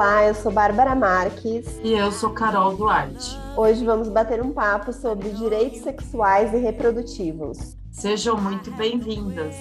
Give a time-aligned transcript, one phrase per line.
[0.00, 1.78] Olá, eu sou Bárbara Marques.
[1.84, 3.38] E eu sou Carol Duarte.
[3.54, 7.76] Hoje vamos bater um papo sobre direitos sexuais e reprodutivos.
[7.90, 9.54] Sejam muito bem-vindas.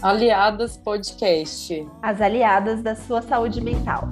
[0.00, 1.86] Aliadas Podcast.
[2.00, 4.08] As aliadas da sua saúde mental.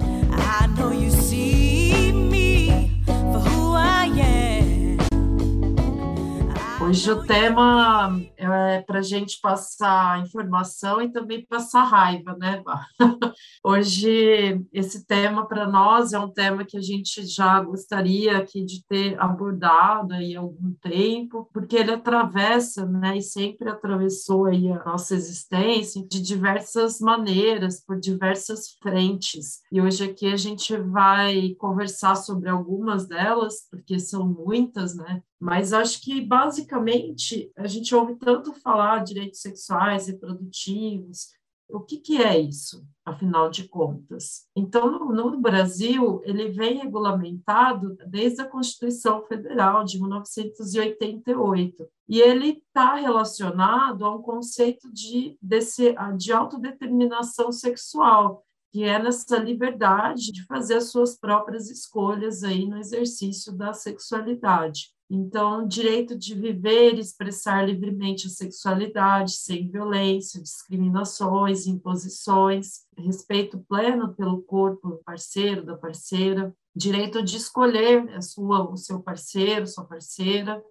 [6.87, 12.63] Hoje o tema é para a gente passar informação e também passar raiva, né?
[13.61, 18.85] Hoje esse tema para nós é um tema que a gente já gostaria aqui de
[18.85, 23.17] ter abordado aí há algum tempo, porque ele atravessa, né?
[23.17, 29.59] E sempre atravessou aí a nossa existência de diversas maneiras, por diversas frentes.
[29.69, 35.21] E hoje aqui a gente vai conversar sobre algumas delas, porque são muitas, né?
[35.39, 41.27] Mas acho que, basicamente, a gente ouve tanto falar de direitos sexuais, reprodutivos.
[41.69, 44.47] O que, que é isso, afinal de contas?
[44.55, 51.87] Então, no, no Brasil, ele vem regulamentado desde a Constituição Federal de 1988.
[52.07, 59.37] E ele está relacionado a um conceito de, desse, de autodeterminação sexual, que é nessa
[59.37, 64.96] liberdade de fazer as suas próprias escolhas aí no exercício da sexualidade.
[65.09, 74.13] Então, direito de viver e expressar livremente a sexualidade, sem violência, discriminações, imposições, respeito pleno
[74.13, 79.85] pelo corpo do parceiro, da parceira, direito de escolher a sua, o seu parceiro, sua
[79.85, 80.61] parceira,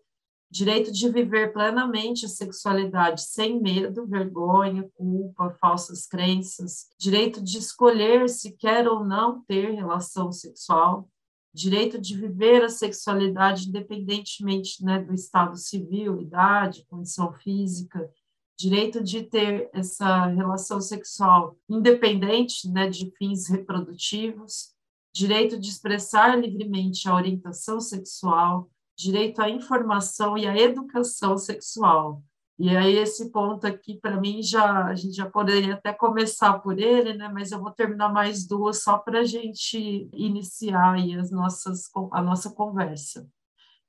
[0.50, 8.28] direito de viver plenamente a sexualidade sem medo, vergonha, culpa, falsas crenças, direito de escolher
[8.28, 11.08] se quer ou não ter relação sexual,
[11.56, 18.10] direito de viver a sexualidade independentemente né, do estado civil, idade, condição física,
[18.58, 24.74] direito de ter essa relação sexual independente né, de fins reprodutivos,
[25.14, 32.22] direito de expressar livremente a orientação sexual, direito à informação e à educação sexual,
[32.58, 36.78] e aí esse ponto aqui para mim já a gente já poderia até começar por
[36.78, 37.28] ele, né?
[37.28, 42.22] Mas eu vou terminar mais duas só para a gente iniciar aí as nossas a
[42.22, 43.28] nossa conversa.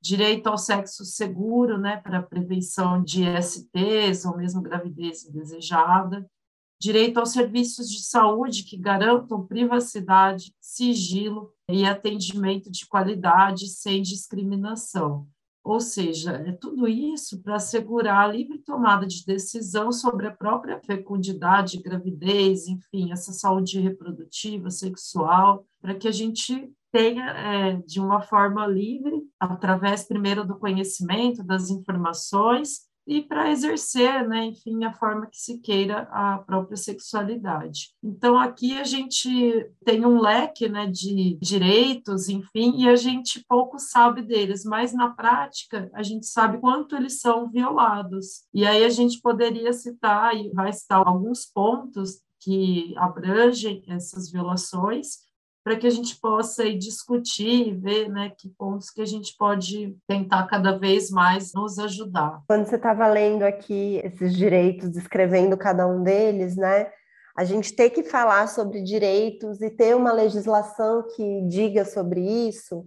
[0.02, 1.98] Direito ao sexo seguro, né?
[1.98, 6.30] Para prevenção de STs ou mesmo gravidez indesejada.
[6.80, 15.28] Direito aos serviços de saúde que garantam privacidade, sigilo e atendimento de qualidade sem discriminação
[15.68, 20.80] ou seja, é tudo isso para assegurar a livre tomada de decisão sobre a própria
[20.80, 28.22] fecundidade, gravidez, enfim, essa saúde reprodutiva, sexual, para que a gente tenha é, de uma
[28.22, 35.28] forma livre, através primeiro do conhecimento, das informações, e para exercer, né, enfim, a forma
[35.28, 37.94] que se queira a própria sexualidade.
[38.04, 43.80] Então, aqui a gente tem um leque né, de direitos, enfim, e a gente pouco
[43.80, 48.44] sabe deles, mas na prática a gente sabe quanto eles são violados.
[48.54, 55.27] E aí a gente poderia citar, e vai citar alguns pontos que abrangem essas violações,
[55.68, 59.36] para que a gente possa ir discutir e ver né, que pontos que a gente
[59.38, 62.42] pode tentar cada vez mais nos ajudar.
[62.48, 66.90] Quando você estava lendo aqui esses direitos, descrevendo cada um deles, né?
[67.38, 72.86] A gente ter que falar sobre direitos e ter uma legislação que diga sobre isso,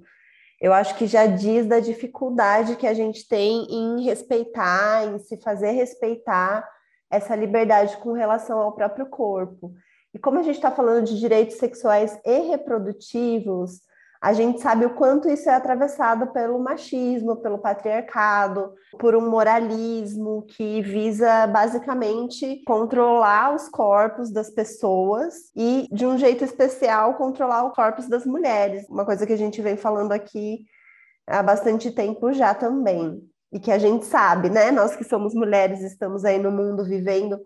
[0.58, 5.36] eu acho que já diz da dificuldade que a gente tem em respeitar, em se
[5.42, 6.66] fazer respeitar
[7.10, 9.70] essa liberdade com relação ao próprio corpo.
[10.14, 13.80] E como a gente está falando de direitos sexuais e reprodutivos,
[14.20, 20.42] a gente sabe o quanto isso é atravessado pelo machismo, pelo patriarcado, por um moralismo
[20.42, 27.74] que visa basicamente controlar os corpos das pessoas e, de um jeito especial, controlar os
[27.74, 28.86] corpos das mulheres.
[28.90, 30.66] Uma coisa que a gente vem falando aqui
[31.26, 33.26] há bastante tempo já também.
[33.50, 34.70] E que a gente sabe, né?
[34.70, 37.40] Nós que somos mulheres, estamos aí no mundo vivendo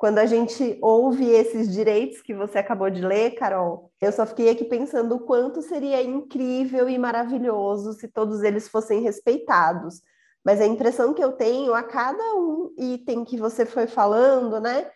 [0.00, 4.48] quando a gente ouve esses direitos que você acabou de ler, Carol, eu só fiquei
[4.48, 10.00] aqui pensando o quanto seria incrível e maravilhoso se todos eles fossem respeitados.
[10.42, 14.90] Mas a impressão que eu tenho a cada um item que você foi falando, né?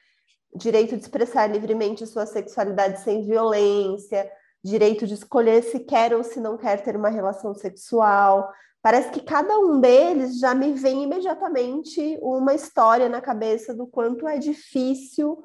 [0.56, 4.26] Direito de expressar livremente sua sexualidade sem violência,
[4.64, 8.50] direito de escolher se quer ou se não quer ter uma relação sexual,
[8.84, 14.28] Parece que cada um deles já me vem imediatamente uma história na cabeça do quanto
[14.28, 15.42] é difícil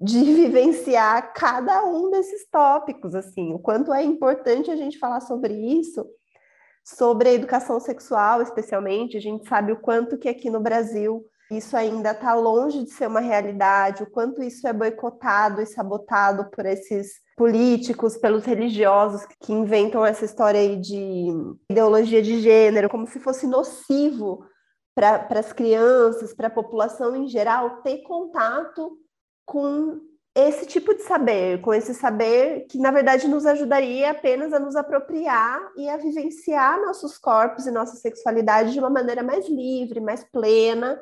[0.00, 5.54] de vivenciar cada um desses tópicos, assim, o quanto é importante a gente falar sobre
[5.54, 6.06] isso,
[6.84, 11.76] sobre a educação sexual, especialmente, a gente sabe o quanto que aqui no Brasil isso
[11.76, 16.64] ainda está longe de ser uma realidade, o quanto isso é boicotado e sabotado por
[16.64, 21.28] esses políticos, pelos religiosos que inventam essa história aí de
[21.70, 24.44] ideologia de gênero, como se fosse nocivo
[24.94, 28.98] para as crianças, para a população em geral, ter contato
[29.46, 30.00] com
[30.34, 34.74] esse tipo de saber, com esse saber que, na verdade, nos ajudaria apenas a nos
[34.74, 40.24] apropriar e a vivenciar nossos corpos e nossa sexualidade de uma maneira mais livre, mais
[40.24, 41.00] plena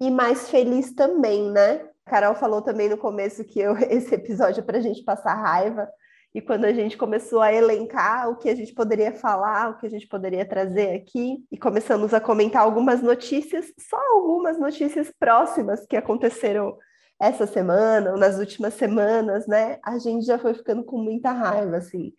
[0.00, 1.88] e mais feliz também, né?
[2.06, 5.88] Carol falou também no começo que eu, esse episódio é para a gente passar raiva,
[6.34, 9.86] e quando a gente começou a elencar o que a gente poderia falar, o que
[9.86, 15.86] a gente poderia trazer aqui, e começamos a comentar algumas notícias, só algumas notícias próximas
[15.86, 16.76] que aconteceram
[17.20, 19.78] essa semana ou nas últimas semanas, né?
[19.84, 22.12] A gente já foi ficando com muita raiva, assim.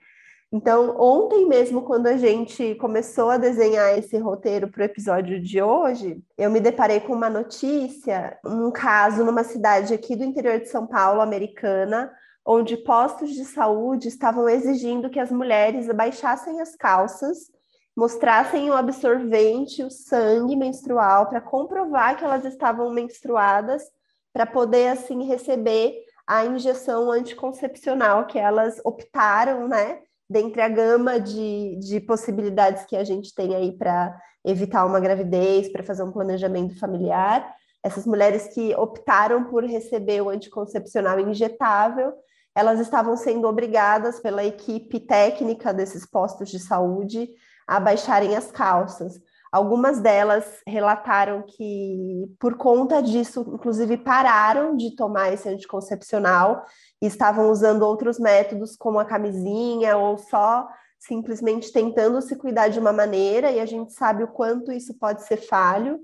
[0.56, 5.62] Então, ontem mesmo, quando a gente começou a desenhar esse roteiro para o episódio de
[5.62, 10.70] hoje, eu me deparei com uma notícia, um caso numa cidade aqui do interior de
[10.70, 12.10] São Paulo, americana,
[12.46, 17.52] onde postos de saúde estavam exigindo que as mulheres abaixassem as calças,
[17.94, 23.84] mostrassem o absorvente, o sangue menstrual, para comprovar que elas estavam menstruadas
[24.32, 30.00] para poder assim receber a injeção anticoncepcional que elas optaram, né?
[30.30, 35.72] Dentre a gama de, de possibilidades que a gente tem aí para evitar uma gravidez,
[35.72, 42.14] para fazer um planejamento familiar, essas mulheres que optaram por receber o anticoncepcional injetável,
[42.56, 47.30] elas estavam sendo obrigadas pela equipe técnica desses postos de saúde
[47.68, 49.20] a baixarem as calças.
[49.56, 56.66] Algumas delas relataram que, por conta disso, inclusive pararam de tomar esse anticoncepcional
[57.02, 60.68] e estavam usando outros métodos, como a camisinha, ou só
[61.00, 65.24] simplesmente tentando se cuidar de uma maneira, e a gente sabe o quanto isso pode
[65.24, 66.02] ser falho.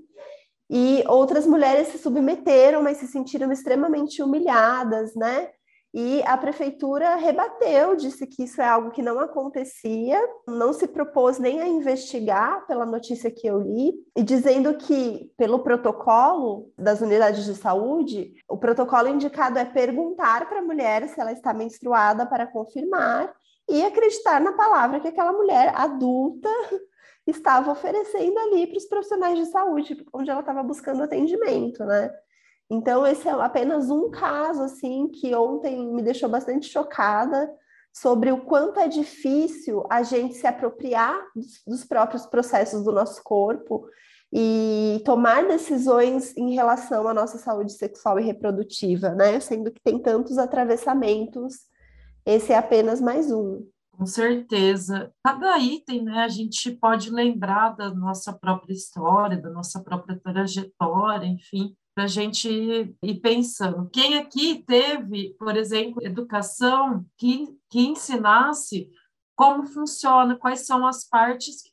[0.70, 5.50] E outras mulheres se submeteram, mas se sentiram extremamente humilhadas, né?
[5.94, 10.18] E a prefeitura rebateu, disse que isso é algo que não acontecia,
[10.48, 15.58] não se propôs nem a investigar, pela notícia que eu li, e dizendo que, pelo
[15.58, 21.32] protocolo das unidades de saúde, o protocolo indicado é perguntar para a mulher se ela
[21.32, 23.30] está menstruada para confirmar
[23.68, 26.48] e acreditar na palavra que aquela mulher adulta
[27.26, 32.10] estava oferecendo ali para os profissionais de saúde, onde ela estava buscando atendimento, né?
[32.72, 37.52] Então, esse é apenas um caso, assim, que ontem me deixou bastante chocada
[37.92, 43.22] sobre o quanto é difícil a gente se apropriar dos, dos próprios processos do nosso
[43.22, 43.86] corpo
[44.32, 49.38] e tomar decisões em relação à nossa saúde sexual e reprodutiva, né?
[49.38, 51.66] Sendo que tem tantos atravessamentos,
[52.24, 53.68] esse é apenas mais um.
[53.90, 55.12] Com certeza.
[55.22, 61.26] Cada item, né, a gente pode lembrar da nossa própria história, da nossa própria trajetória,
[61.26, 63.88] enfim, para a gente ir pensando.
[63.90, 68.90] Quem aqui teve, por exemplo, educação que, que ensinasse
[69.34, 71.70] como funciona, quais são as partes que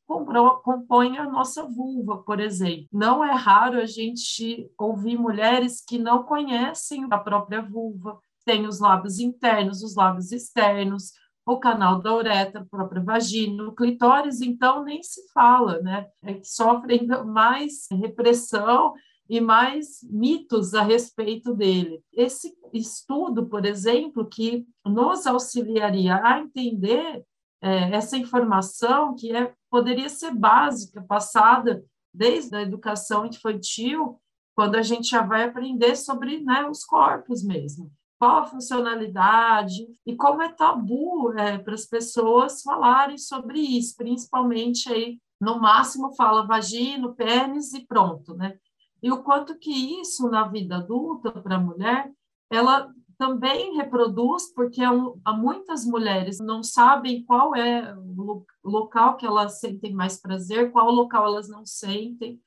[0.63, 2.87] compõem a nossa vulva, por exemplo.
[2.91, 8.79] Não é raro a gente ouvir mulheres que não conhecem a própria vulva, tem os
[8.79, 11.11] lábios internos, os lábios externos,
[11.45, 16.07] o canal da uretra, a própria vagina, o clitóris, então nem se fala, né?
[16.23, 18.93] É que sofre ainda mais repressão
[19.29, 22.03] e mais mitos a respeito dele.
[22.11, 27.23] Esse estudo, por exemplo, que nos auxiliaria a entender
[27.61, 34.19] é, essa informação que é, poderia ser básica, passada desde a educação infantil,
[34.55, 37.91] quando a gente já vai aprender sobre né, os corpos mesmo.
[38.17, 44.91] Qual a funcionalidade e como é tabu é, para as pessoas falarem sobre isso, principalmente
[44.91, 48.57] aí, no máximo fala vagina, pênis e pronto, né?
[49.01, 52.11] E o quanto que isso na vida adulta para a mulher,
[52.49, 59.59] ela também reproduz, porque há muitas mulheres não sabem qual é o local que elas
[59.59, 62.39] sentem mais prazer, qual local elas não sentem,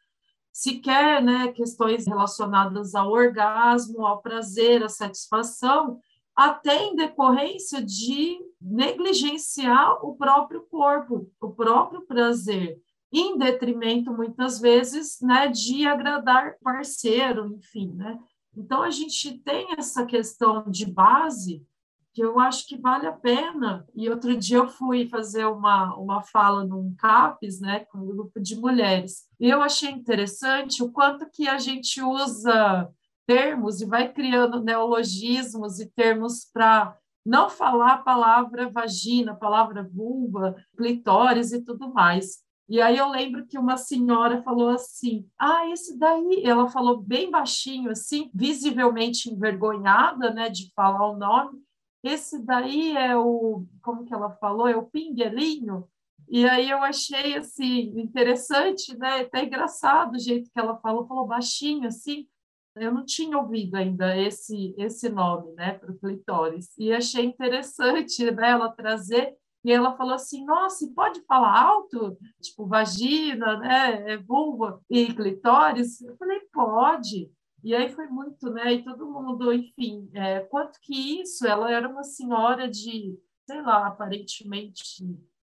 [0.50, 6.00] sequer né, questões relacionadas ao orgasmo, ao prazer, à satisfação,
[6.34, 12.80] até em decorrência de negligenciar o próprio corpo, o próprio prazer
[13.12, 18.18] em detrimento, muitas vezes, né, de agradar parceiro, enfim, né?
[18.56, 21.66] Então, a gente tem essa questão de base
[22.14, 23.86] que eu acho que vale a pena.
[23.94, 28.40] E outro dia eu fui fazer uma, uma fala num CAPES, né, com um grupo
[28.40, 32.88] de mulheres, e eu achei interessante o quanto que a gente usa
[33.26, 39.88] termos e vai criando neologismos e termos para não falar a palavra vagina, a palavra
[39.90, 42.42] vulva, clitóris e tudo mais.
[42.72, 47.30] E aí eu lembro que uma senhora falou assim: "Ah, esse daí", ela falou bem
[47.30, 51.62] baixinho assim, visivelmente envergonhada, né, de falar o nome.
[52.02, 54.66] Esse daí é o, como que ela falou?
[54.66, 55.86] É o pinguelinho.
[56.26, 59.20] E aí eu achei assim interessante, né?
[59.20, 62.26] Até engraçado o jeito que ela falou, falou baixinho assim.
[62.74, 66.70] Eu não tinha ouvido ainda esse esse nome, né, para o clitóris.
[66.78, 72.18] E achei interessante, né, ela trazer e ela falou assim: Nossa, pode falar alto?
[72.40, 74.12] Tipo, vagina, né?
[74.12, 76.00] É vulva e clitóris?
[76.02, 77.30] Eu falei: Pode.
[77.62, 78.72] E aí foi muito, né?
[78.72, 81.46] E todo mundo, enfim, é, quanto que isso?
[81.46, 83.16] Ela era uma senhora de,
[83.46, 84.82] sei lá, aparentemente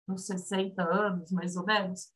[0.06, 2.12] uns 60 anos, mais ou menos.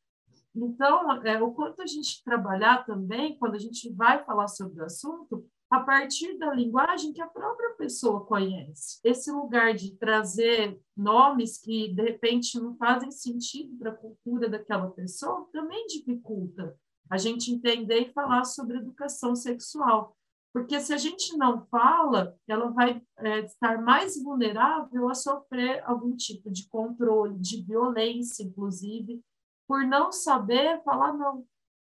[0.55, 4.85] Então, é, o quanto a gente trabalhar também, quando a gente vai falar sobre o
[4.85, 8.99] assunto, a partir da linguagem que a própria pessoa conhece.
[9.03, 14.89] Esse lugar de trazer nomes que, de repente, não fazem sentido para a cultura daquela
[14.91, 16.77] pessoa também dificulta
[17.09, 20.15] a gente entender e falar sobre educação sexual.
[20.53, 26.15] Porque se a gente não fala, ela vai é, estar mais vulnerável a sofrer algum
[26.15, 29.21] tipo de controle, de violência, inclusive,
[29.67, 31.45] por não saber falar não.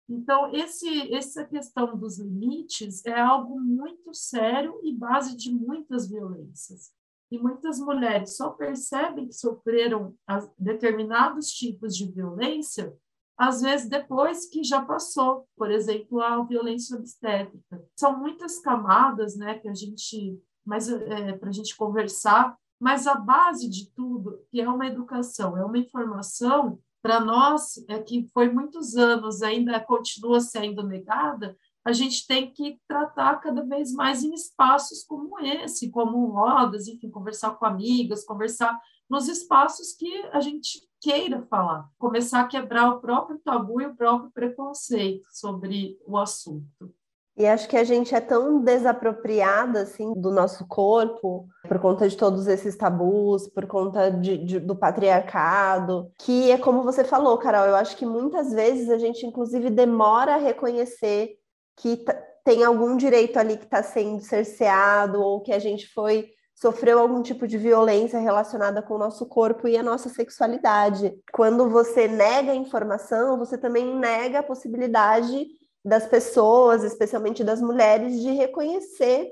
[0.09, 6.93] Então, esse, essa questão dos limites é algo muito sério e base de muitas violências.
[7.31, 10.15] E muitas mulheres só percebem que sofreram
[10.57, 12.97] determinados tipos de violência,
[13.37, 17.85] às vezes depois que já passou, por exemplo, a violência obstétrica.
[17.99, 23.15] São muitas camadas né, que a gente, mas é, para a gente conversar, mas a
[23.15, 28.51] base de tudo, que é uma educação, é uma informação, para nós, é que foi
[28.51, 34.35] muitos anos, ainda continua sendo negada, a gente tem que tratar cada vez mais em
[34.35, 38.77] espaços como esse, como rodas, enfim, conversar com amigas, conversar
[39.09, 43.95] nos espaços que a gente queira falar, começar a quebrar o próprio tabu e o
[43.95, 46.93] próprio preconceito sobre o assunto.
[47.37, 52.17] E acho que a gente é tão desapropriada assim do nosso corpo por conta de
[52.17, 57.67] todos esses tabus, por conta de, de, do patriarcado, que é como você falou, Carol.
[57.67, 61.37] Eu acho que muitas vezes a gente inclusive demora a reconhecer
[61.77, 62.03] que
[62.43, 67.21] tem algum direito ali que está sendo cerceado ou que a gente foi sofreu algum
[67.21, 71.13] tipo de violência relacionada com o nosso corpo e a nossa sexualidade.
[71.31, 75.47] Quando você nega a informação, você também nega a possibilidade
[75.87, 79.31] das pessoas, especialmente das mulheres, de reconhecer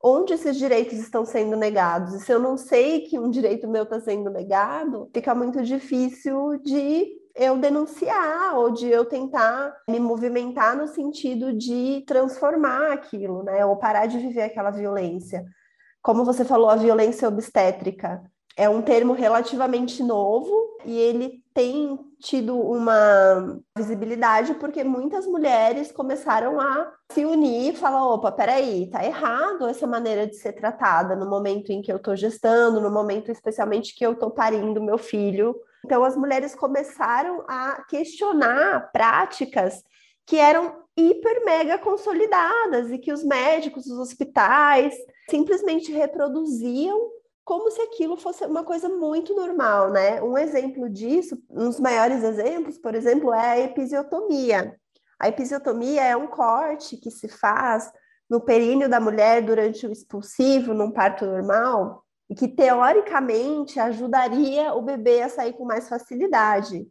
[0.00, 2.14] onde esses direitos estão sendo negados.
[2.14, 6.58] E se eu não sei que um direito meu está sendo negado, fica muito difícil
[6.62, 13.66] de eu denunciar ou de eu tentar me movimentar no sentido de transformar aquilo, né?
[13.66, 15.44] Ou parar de viver aquela violência.
[16.00, 18.22] Como você falou, a violência obstétrica
[18.56, 26.60] é um termo relativamente novo e ele tem tido uma visibilidade porque muitas mulheres começaram
[26.60, 31.28] a se unir e falar: opa, peraí, tá errado essa maneira de ser tratada no
[31.28, 35.54] momento em que eu estou gestando, no momento especialmente que eu estou parindo meu filho.
[35.84, 39.84] Então, as mulheres começaram a questionar práticas
[40.26, 44.94] que eram hiper mega consolidadas e que os médicos, os hospitais
[45.30, 47.15] simplesmente reproduziam
[47.46, 50.20] como se aquilo fosse uma coisa muito normal, né?
[50.20, 54.76] Um exemplo disso, um dos maiores exemplos, por exemplo, é a episiotomia.
[55.16, 57.88] A episiotomia é um corte que se faz
[58.28, 64.82] no períneo da mulher durante o expulsivo, num parto normal, e que teoricamente ajudaria o
[64.82, 66.84] bebê a sair com mais facilidade.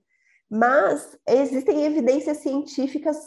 [0.50, 3.18] Mas existem evidências científicas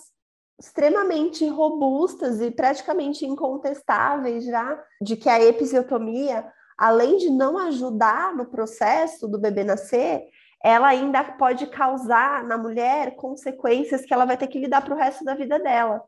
[0.58, 8.46] extremamente robustas e praticamente incontestáveis já de que a episiotomia além de não ajudar no
[8.46, 10.22] processo do bebê nascer,
[10.62, 14.98] ela ainda pode causar na mulher consequências que ela vai ter que lidar para o
[14.98, 16.02] resto da vida dela.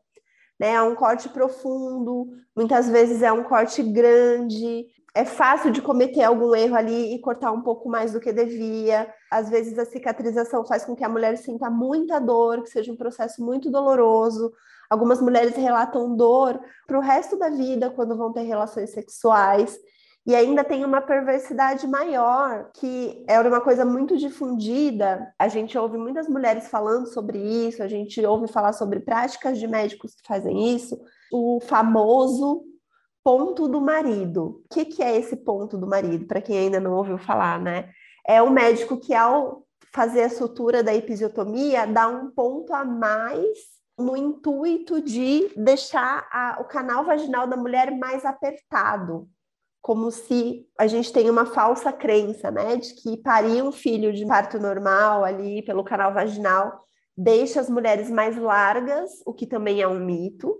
[0.59, 0.73] Né?
[0.73, 6.55] É um corte profundo, muitas vezes é um corte grande, é fácil de cometer algum
[6.55, 9.13] erro ali e cortar um pouco mais do que devia.
[9.29, 12.97] Às vezes a cicatrização faz com que a mulher sinta muita dor, que seja um
[12.97, 14.53] processo muito doloroso.
[14.89, 19.77] Algumas mulheres relatam dor para o resto da vida quando vão ter relações sexuais.
[20.25, 25.33] E ainda tem uma perversidade maior, que era uma coisa muito difundida.
[25.37, 29.67] A gente ouve muitas mulheres falando sobre isso, a gente ouve falar sobre práticas de
[29.67, 30.99] médicos que fazem isso.
[31.31, 32.63] O famoso
[33.23, 34.63] ponto do marido.
[34.63, 36.27] O que, que é esse ponto do marido?
[36.27, 37.89] Para quem ainda não ouviu falar, né?
[38.27, 43.57] É o médico que, ao fazer a sutura da episiotomia, dá um ponto a mais
[43.97, 49.27] no intuito de deixar a, o canal vaginal da mulher mais apertado
[49.81, 54.25] como se a gente tem uma falsa crença, né, de que parir um filho de
[54.25, 56.85] parto normal ali pelo canal vaginal
[57.17, 60.55] deixa as mulheres mais largas, o que também é um mito,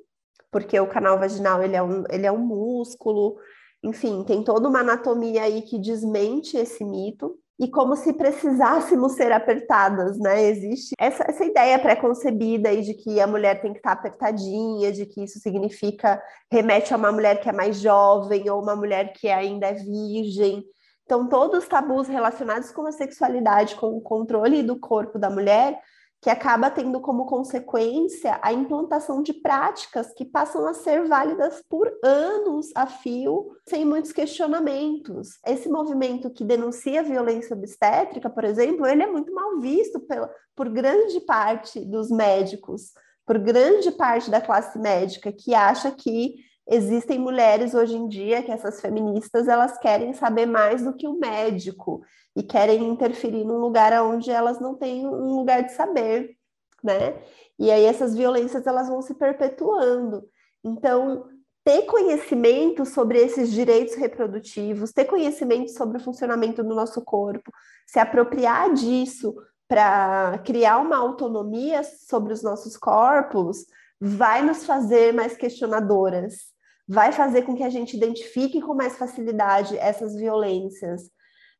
[0.51, 3.37] porque o canal vaginal ele é um, ele é um músculo,
[3.83, 9.31] enfim, tem toda uma anatomia aí que desmente esse mito e como se precisássemos ser
[9.31, 10.41] apertadas, né?
[10.45, 15.05] Existe essa, essa ideia pré-concebida aí de que a mulher tem que estar apertadinha, de
[15.05, 16.19] que isso significa
[16.51, 20.63] remete a uma mulher que é mais jovem ou uma mulher que ainda é virgem.
[21.05, 25.79] Então, todos os tabus relacionados com a sexualidade, com o controle do corpo da mulher,
[26.21, 31.91] que acaba tendo como consequência a implantação de práticas que passam a ser válidas por
[32.03, 35.39] anos a fio, sem muitos questionamentos.
[35.45, 40.69] Esse movimento que denuncia violência obstétrica, por exemplo, ele é muito mal visto pela, por
[40.69, 42.91] grande parte dos médicos,
[43.25, 46.35] por grande parte da classe médica, que acha que
[46.69, 51.17] existem mulheres hoje em dia que essas feministas elas querem saber mais do que o
[51.17, 52.01] médico
[52.35, 56.37] e querem interferir num lugar onde elas não têm um lugar de saber,
[56.83, 57.21] né?
[57.59, 60.23] E aí essas violências elas vão se perpetuando.
[60.63, 61.25] Então,
[61.63, 67.51] ter conhecimento sobre esses direitos reprodutivos, ter conhecimento sobre o funcionamento do nosso corpo,
[67.85, 69.35] se apropriar disso
[69.67, 73.65] para criar uma autonomia sobre os nossos corpos,
[73.99, 76.51] vai nos fazer mais questionadoras,
[76.87, 81.03] vai fazer com que a gente identifique com mais facilidade essas violências.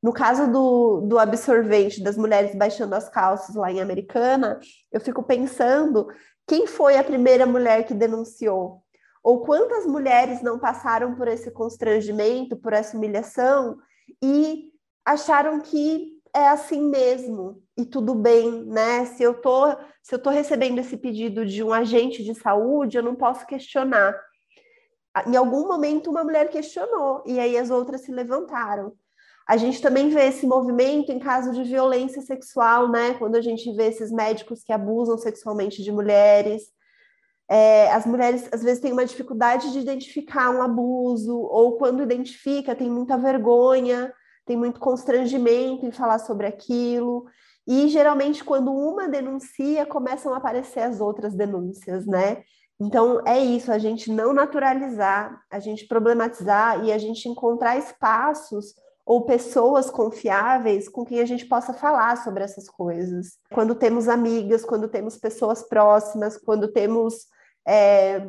[0.01, 4.60] No caso do, do absorvente, das mulheres baixando as calças lá em Americana,
[4.91, 6.08] eu fico pensando
[6.48, 8.84] quem foi a primeira mulher que denunciou?
[9.24, 13.77] Ou quantas mulheres não passaram por esse constrangimento, por essa humilhação
[14.22, 14.72] e
[15.05, 19.05] acharam que é assim mesmo e tudo bem, né?
[19.05, 19.67] Se eu tô,
[20.01, 24.20] se eu tô recebendo esse pedido de um agente de saúde, eu não posso questionar.
[25.27, 28.93] Em algum momento uma mulher questionou e aí as outras se levantaram.
[29.51, 33.15] A gente também vê esse movimento em caso de violência sexual, né?
[33.15, 36.63] Quando a gente vê esses médicos que abusam sexualmente de mulheres.
[37.49, 42.73] É, as mulheres às vezes têm uma dificuldade de identificar um abuso, ou quando identifica,
[42.73, 44.13] tem muita vergonha
[44.45, 47.26] tem muito constrangimento em falar sobre aquilo.
[47.67, 52.43] E geralmente, quando uma denuncia, começam a aparecer as outras denúncias, né?
[52.80, 58.73] Então, é isso, a gente não naturalizar, a gente problematizar e a gente encontrar espaços
[59.12, 63.38] ou pessoas confiáveis com quem a gente possa falar sobre essas coisas.
[63.54, 67.26] Quando temos amigas, quando temos pessoas próximas, quando temos
[67.67, 68.26] é,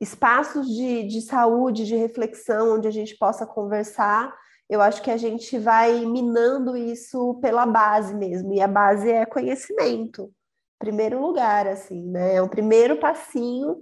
[0.00, 4.32] espaços de, de saúde, de reflexão, onde a gente possa conversar,
[4.70, 9.26] eu acho que a gente vai minando isso pela base mesmo, e a base é
[9.26, 10.32] conhecimento,
[10.78, 12.36] primeiro lugar, assim, né?
[12.36, 13.76] É o primeiro passinho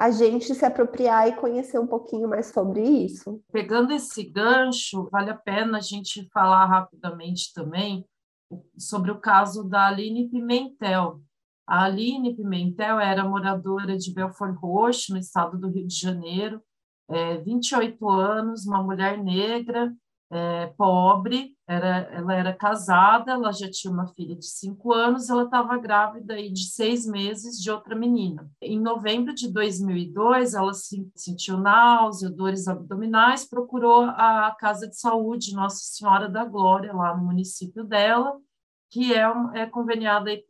[0.00, 3.38] a gente se apropriar e conhecer um pouquinho mais sobre isso.
[3.52, 8.02] Pegando esse gancho, vale a pena a gente falar rapidamente também
[8.78, 11.20] sobre o caso da Aline Pimentel.
[11.66, 16.62] A Aline Pimentel era moradora de Belfort Roxo, no estado do Rio de Janeiro,
[17.06, 19.92] é, 28 anos, uma mulher negra,
[20.30, 25.44] é, pobre, era, ela era casada, ela já tinha uma filha de cinco anos, ela
[25.44, 28.48] estava grávida aí de seis meses de outra menina.
[28.62, 35.54] Em novembro de 2002, ela se, sentiu náusea, dores abdominais, procurou a Casa de Saúde
[35.54, 38.38] Nossa Senhora da Glória, lá no município dela,
[38.88, 40.42] que é, é conveniada, é,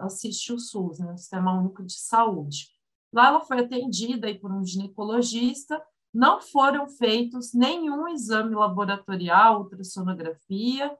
[0.00, 2.68] assiste o SUS, né, o Sistema Único de Saúde.
[3.12, 5.80] Lá ela foi atendida aí por um ginecologista,
[6.12, 10.96] não foram feitos nenhum exame laboratorial, ultrassonografia,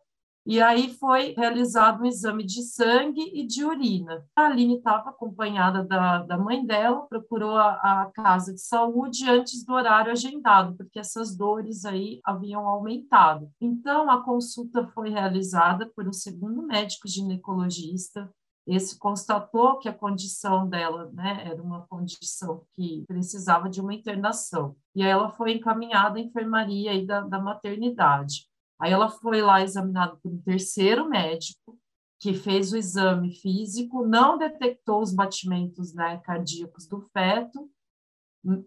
[0.46, 4.24] e aí foi realizado um exame de sangue e de urina.
[4.36, 9.64] A Aline estava acompanhada da, da mãe dela, procurou a, a, casa de saúde antes
[9.64, 13.50] do horário agendado, porque essas dores aí haviam aumentado.
[13.60, 18.32] Então, a consulta foi realizada por um segundo médico ginecologista,
[18.66, 24.76] esse constatou que a condição dela né, era uma condição que precisava de uma internação.
[24.94, 28.48] E aí ela foi encaminhada à enfermaria aí da, da maternidade.
[28.80, 31.78] Aí ela foi lá examinada por um terceiro médico,
[32.18, 37.70] que fez o exame físico, não detectou os batimentos né, cardíacos do feto,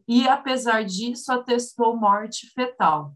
[0.08, 3.16] e apesar disso atestou morte fetal.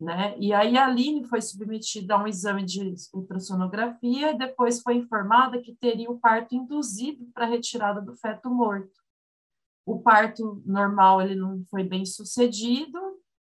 [0.00, 0.38] Né?
[0.38, 5.60] E aí a Aline foi submetida a um exame de ultrassonografia e depois foi informada
[5.60, 8.92] que teria o parto induzido para retirada do feto morto.
[9.84, 12.98] O parto normal ele não foi bem sucedido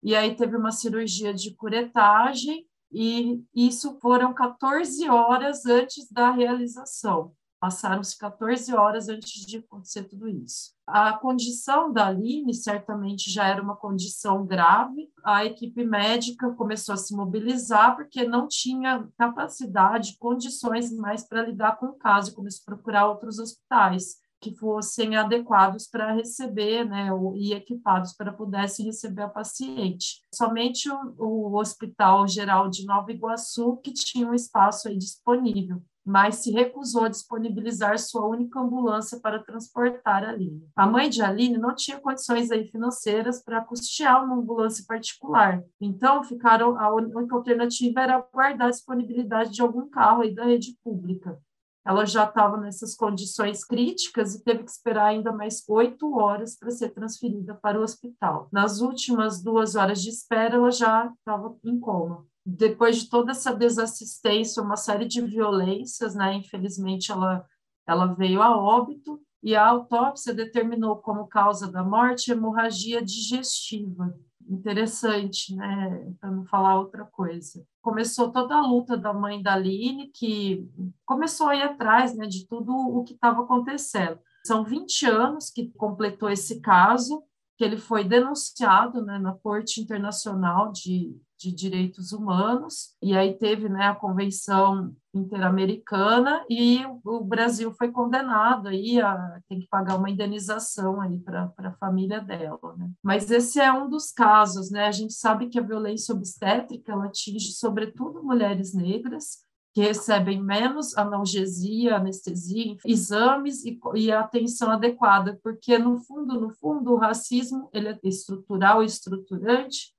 [0.02, 7.32] e aí teve uma cirurgia de curetagem e isso foram 14 horas antes da realização.
[7.60, 10.70] Passaram-se 14 horas antes de acontecer tudo isso.
[10.86, 15.10] A condição da Aline certamente já era uma condição grave.
[15.22, 21.76] A equipe médica começou a se mobilizar porque não tinha capacidade, condições mais para lidar
[21.78, 27.52] com o caso, começou a procurar outros hospitais que fossem adequados para receber, né, e
[27.52, 30.22] equipados para pudessem receber a paciente.
[30.34, 36.36] Somente o, o Hospital Geral de Nova Iguaçu que tinha um espaço aí disponível mas
[36.36, 40.66] se recusou a disponibilizar sua única ambulância para transportar Aline.
[40.74, 46.24] A mãe de Aline não tinha condições aí financeiras para custear uma ambulância particular, então
[46.24, 51.38] ficaram a única alternativa era aguardar a disponibilidade de algum carro aí da rede pública.
[51.84, 56.70] Ela já estava nessas condições críticas e teve que esperar ainda mais oito horas para
[56.70, 58.48] ser transferida para o hospital.
[58.52, 63.54] Nas últimas duas horas de espera, ela já estava em coma depois de toda essa
[63.54, 66.34] desassistência, uma série de violências, né?
[66.34, 67.44] Infelizmente, ela,
[67.86, 74.14] ela veio a óbito e a autópsia determinou como causa da morte hemorragia digestiva.
[74.48, 76.12] Interessante, né?
[76.20, 77.64] Para não falar outra coisa.
[77.80, 80.68] Começou toda a luta da mãe da Aline, que
[81.06, 84.18] começou a ir atrás né, de tudo o que estava acontecendo.
[84.44, 87.22] São 20 anos que completou esse caso,
[87.60, 93.68] que ele foi denunciado né, na Corte Internacional de, de Direitos Humanos, e aí teve
[93.68, 100.08] né, a Convenção Interamericana, e o Brasil foi condenado aí a tem que pagar uma
[100.08, 102.74] indenização aí para a família dela.
[102.78, 102.90] Né?
[103.02, 104.86] Mas esse é um dos casos, né?
[104.86, 110.96] A gente sabe que a violência obstétrica ela atinge sobretudo mulheres negras, que recebem menos
[110.96, 117.88] analgesia, anestesia, exames e, e atenção adequada, porque no fundo, no fundo, o racismo ele
[117.88, 119.94] é estrutural estruturante,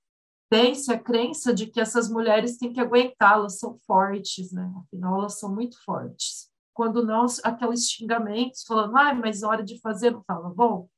[0.49, 4.69] tem-se a crença de que essas mulheres têm que aguentar, elas são fortes, né?
[4.83, 6.49] Afinal, elas são muito fortes.
[6.73, 10.89] Quando não, aqueles xingamentos falando, ah, mas na hora de fazer, não fala, bom,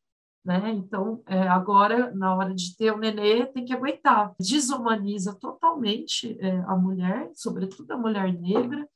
[0.43, 0.71] né?
[0.71, 4.34] Então, é, agora, na hora de ter o nenê, tem que aguentar.
[4.39, 8.88] Desumaniza totalmente é, a mulher, sobretudo a mulher negra,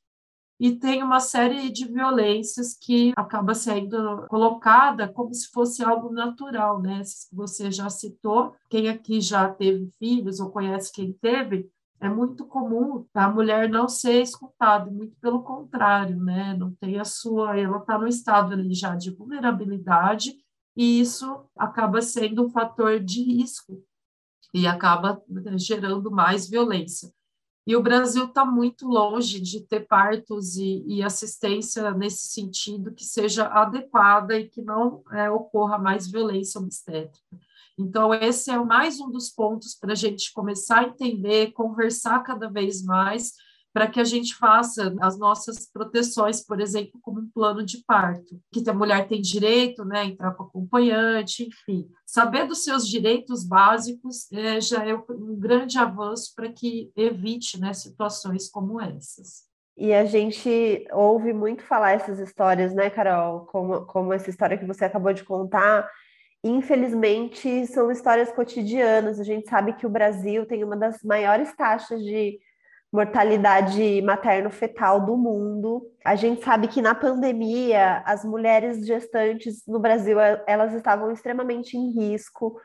[0.59, 6.81] e tem uma série de violências que acaba sendo colocada como se fosse algo natural,
[6.81, 7.01] né?
[7.31, 13.05] Você já citou, quem aqui já teve filhos ou conhece quem teve, é muito comum
[13.13, 16.55] a mulher não ser escutada, muito pelo contrário, né?
[16.57, 20.35] Não tem a sua, ela está no estado ali já de vulnerabilidade
[20.77, 23.83] e isso acaba sendo um fator de risco
[24.53, 27.11] e acaba né, gerando mais violência.
[27.65, 33.03] E o Brasil está muito longe de ter partos e, e, assistência nesse sentido que
[33.03, 37.27] seja adequada e que não é, ocorra mais violência obstétrica.
[37.77, 42.49] Então, esse é mais um dos pontos para a gente começar a entender, conversar cada
[42.49, 43.33] vez mais
[43.77, 48.41] para que a gente faça as nossas proteções, por exemplo, como um plano de parto,
[48.51, 51.87] que a mulher tem direito, né, entrar com acompanhante, enfim.
[52.03, 57.71] Saber dos seus direitos básicos é, já é um grande avanço para que evite né,
[57.71, 59.45] situações como essas.
[59.77, 63.41] E a gente ouve muito falar essas histórias, né, Carol?
[63.41, 65.87] Como, como essa história que você acabou de contar.
[66.43, 69.19] Infelizmente, são histórias cotidianas.
[69.19, 72.39] A gente sabe que o Brasil tem uma das maiores taxas de
[72.91, 75.85] mortalidade materno-fetal do mundo.
[76.05, 81.91] A gente sabe que na pandemia as mulheres gestantes no Brasil elas estavam extremamente em
[81.91, 82.59] risco.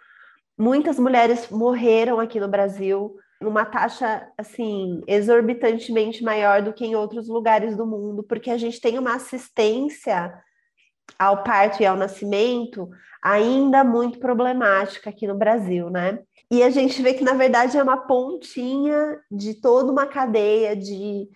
[0.59, 7.29] Muitas mulheres morreram aqui no Brasil numa taxa assim exorbitantemente maior do que em outros
[7.29, 10.33] lugares do mundo, porque a gente tem uma assistência
[11.19, 12.89] ao parto e ao nascimento
[13.23, 16.21] ainda muito problemática aqui no Brasil, né?
[16.53, 21.27] E a gente vê que, na verdade, é uma pontinha de toda uma cadeia de,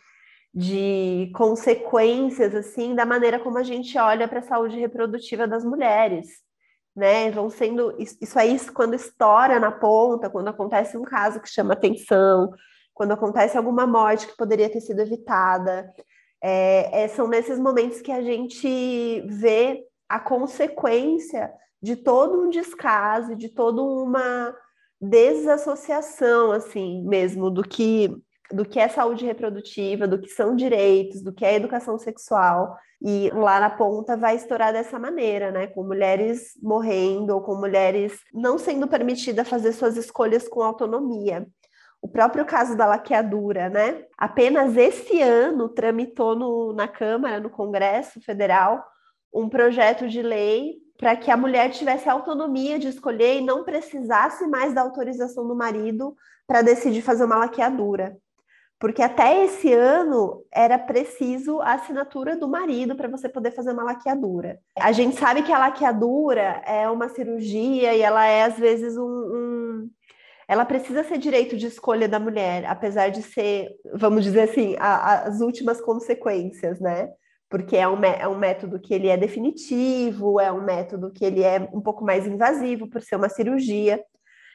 [0.54, 6.28] de consequências, assim, da maneira como a gente olha para a saúde reprodutiva das mulheres,
[6.94, 7.30] né?
[7.30, 7.96] Vão sendo...
[7.98, 12.52] Isso aí, quando estoura na ponta, quando acontece um caso que chama atenção,
[12.92, 15.90] quando acontece alguma morte que poderia ter sido evitada,
[16.42, 21.50] é, é, são nesses momentos que a gente vê a consequência
[21.80, 24.54] de todo um descaso, de toda uma
[25.00, 28.10] desassociação, assim, mesmo, do que
[28.52, 32.76] do que é saúde reprodutiva, do que são direitos, do que é educação sexual.
[33.02, 35.66] E lá na ponta vai estourar dessa maneira, né?
[35.66, 41.46] Com mulheres morrendo ou com mulheres não sendo permitidas fazer suas escolhas com autonomia.
[42.00, 44.04] O próprio caso da laqueadura, né?
[44.16, 48.84] Apenas esse ano tramitou no, na Câmara, no Congresso Federal,
[49.34, 54.46] um projeto de lei para que a mulher tivesse autonomia de escolher e não precisasse
[54.46, 56.14] mais da autorização do marido
[56.46, 58.16] para decidir fazer uma laqueadura.
[58.78, 63.84] porque até esse ano era preciso a assinatura do marido para você poder fazer uma
[63.84, 64.58] laqueadura.
[64.78, 69.02] A gente sabe que a laqueadura é uma cirurgia e ela é às vezes um,
[69.02, 69.90] um
[70.48, 74.94] ela precisa ser direito de escolha da mulher, apesar de ser, vamos dizer assim, a,
[74.94, 77.08] a, as últimas consequências, né?
[77.48, 81.42] Porque é um, é um método que ele é definitivo, é um método que ele
[81.42, 84.02] é um pouco mais invasivo por ser uma cirurgia,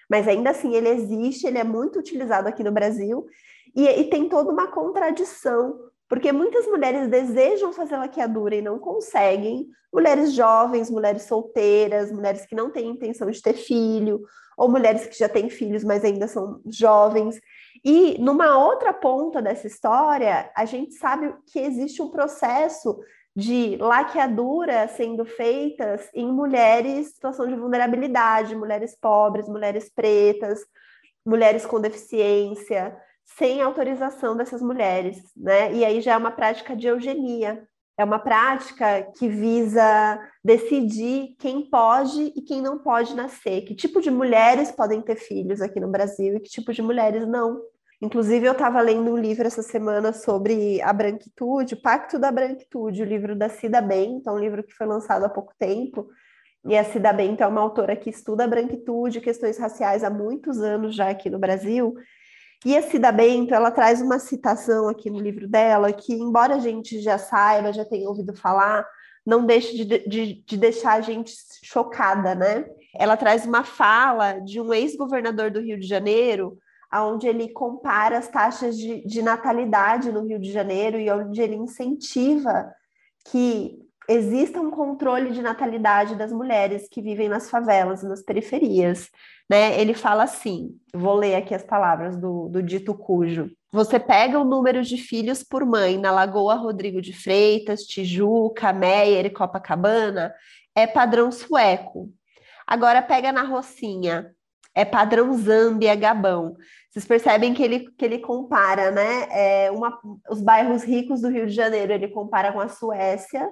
[0.10, 3.26] mas ainda assim ele existe, ele é muito utilizado aqui no Brasil.
[3.74, 9.68] E, e tem toda uma contradição, porque muitas mulheres desejam fazer laqueadura e não conseguem,
[9.94, 14.22] mulheres jovens, mulheres solteiras, mulheres que não têm intenção de ter filho,
[14.58, 17.40] ou mulheres que já têm filhos, mas ainda são jovens.
[17.84, 23.00] E numa outra ponta dessa história, a gente sabe que existe um processo
[23.36, 30.60] de laqueadura sendo feitas em mulheres em situação de vulnerabilidade, mulheres pobres, mulheres pretas,
[31.26, 32.96] mulheres com deficiência,
[33.38, 35.74] sem autorização dessas mulheres, né?
[35.74, 37.66] E aí já é uma prática de eugenia.
[37.98, 44.02] É uma prática que visa decidir quem pode e quem não pode nascer, que tipo
[44.02, 47.62] de mulheres podem ter filhos aqui no Brasil e que tipo de mulheres não.
[48.02, 53.04] Inclusive, eu estava lendo um livro essa semana sobre a branquitude, o Pacto da Branquitude,
[53.04, 56.08] o livro da Cida Bento, é um livro que foi lançado há pouco tempo,
[56.66, 60.60] e a Cida Bento é uma autora que estuda a branquitude, questões raciais há muitos
[60.62, 61.94] anos já aqui no Brasil,
[62.66, 66.60] e a Cida Bento, ela traz uma citação aqui no livro dela, que embora a
[66.60, 68.84] gente já saiba, já tenha ouvido falar,
[69.24, 71.34] não deixa de, de, de deixar a gente
[71.64, 72.66] chocada, né?
[72.96, 76.58] Ela traz uma fala de um ex-governador do Rio de Janeiro,
[76.94, 81.56] onde ele compara as taxas de, de natalidade no Rio de Janeiro e onde ele
[81.56, 82.74] incentiva
[83.30, 89.10] que exista um controle de natalidade das mulheres que vivem nas favelas, nas periferias.
[89.50, 89.80] Né?
[89.80, 93.50] Ele fala assim: vou ler aqui as palavras do, do dito cujo.
[93.72, 99.26] Você pega o número de filhos por mãe na Lagoa Rodrigo de Freitas, Tijuca, Meyer
[99.26, 100.34] e Copacabana,
[100.76, 102.10] é padrão sueco.
[102.68, 104.34] Agora pega na Rocinha,
[104.74, 106.56] é padrão Zâmbia, Gabão.
[106.90, 109.28] Vocês percebem que ele, que ele compara, né?
[109.30, 109.98] É uma,
[110.30, 113.50] os bairros ricos do Rio de Janeiro, ele compara com a Suécia,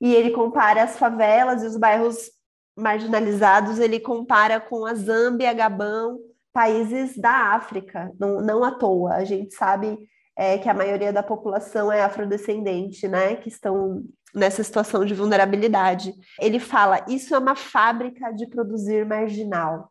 [0.00, 2.30] e ele compara as favelas e os bairros
[2.76, 6.18] marginalizados, ele compara com a Zâmbia, Gabão,
[6.52, 9.14] países da África, não, não à toa.
[9.14, 9.98] A gente sabe
[10.36, 13.36] é, que a maioria da população é afrodescendente, né?
[13.36, 16.12] Que estão nessa situação de vulnerabilidade.
[16.38, 19.90] Ele fala: isso é uma fábrica de produzir marginal.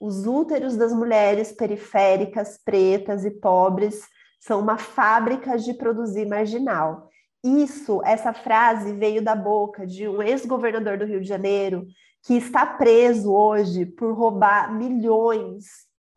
[0.00, 4.02] Os úteros das mulheres periféricas, pretas e pobres
[4.40, 7.08] são uma fábrica de produzir marginal.
[7.42, 11.86] Isso, essa frase veio da boca de um ex-governador do Rio de Janeiro
[12.22, 15.64] que está preso hoje por roubar milhões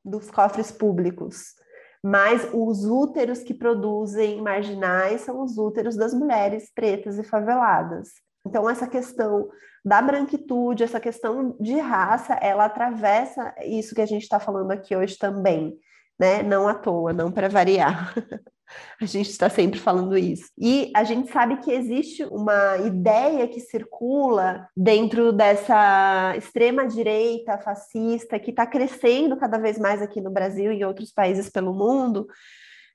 [0.03, 1.53] dos cofres públicos.
[2.01, 8.09] Mas os úteros que produzem marginais são os úteros das mulheres pretas e faveladas.
[8.45, 9.49] Então, essa questão
[9.87, 14.93] da branquitude, essa questão de raça, ela atravessa isso que a gente está falando aqui
[14.93, 15.77] hoje também,
[16.19, 16.43] né?
[16.43, 18.13] Não à toa, não para variar.
[19.01, 20.51] A gente está sempre falando isso.
[20.57, 28.49] E a gente sabe que existe uma ideia que circula dentro dessa extrema-direita fascista que
[28.49, 32.27] está crescendo cada vez mais aqui no Brasil e em outros países pelo mundo,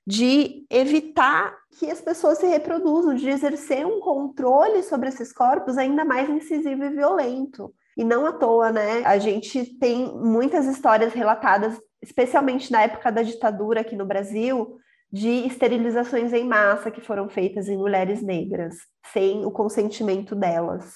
[0.05, 6.03] de evitar que as pessoas se reproduzam, de exercer um controle sobre esses corpos ainda
[6.03, 7.73] mais incisivo e violento.
[7.95, 9.03] E não à toa, né?
[9.05, 14.77] A gente tem muitas histórias relatadas, especialmente na época da ditadura aqui no Brasil,
[15.11, 18.75] de esterilizações em massa que foram feitas em mulheres negras,
[19.11, 20.95] sem o consentimento delas.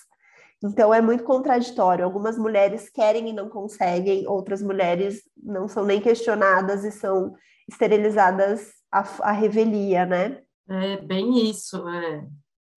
[0.64, 2.04] Então é muito contraditório.
[2.04, 7.36] Algumas mulheres querem e não conseguem, outras mulheres não são nem questionadas e são
[7.70, 10.42] esterilizadas à, à revelia, né?
[10.70, 11.88] É bem isso.
[11.88, 12.28] É.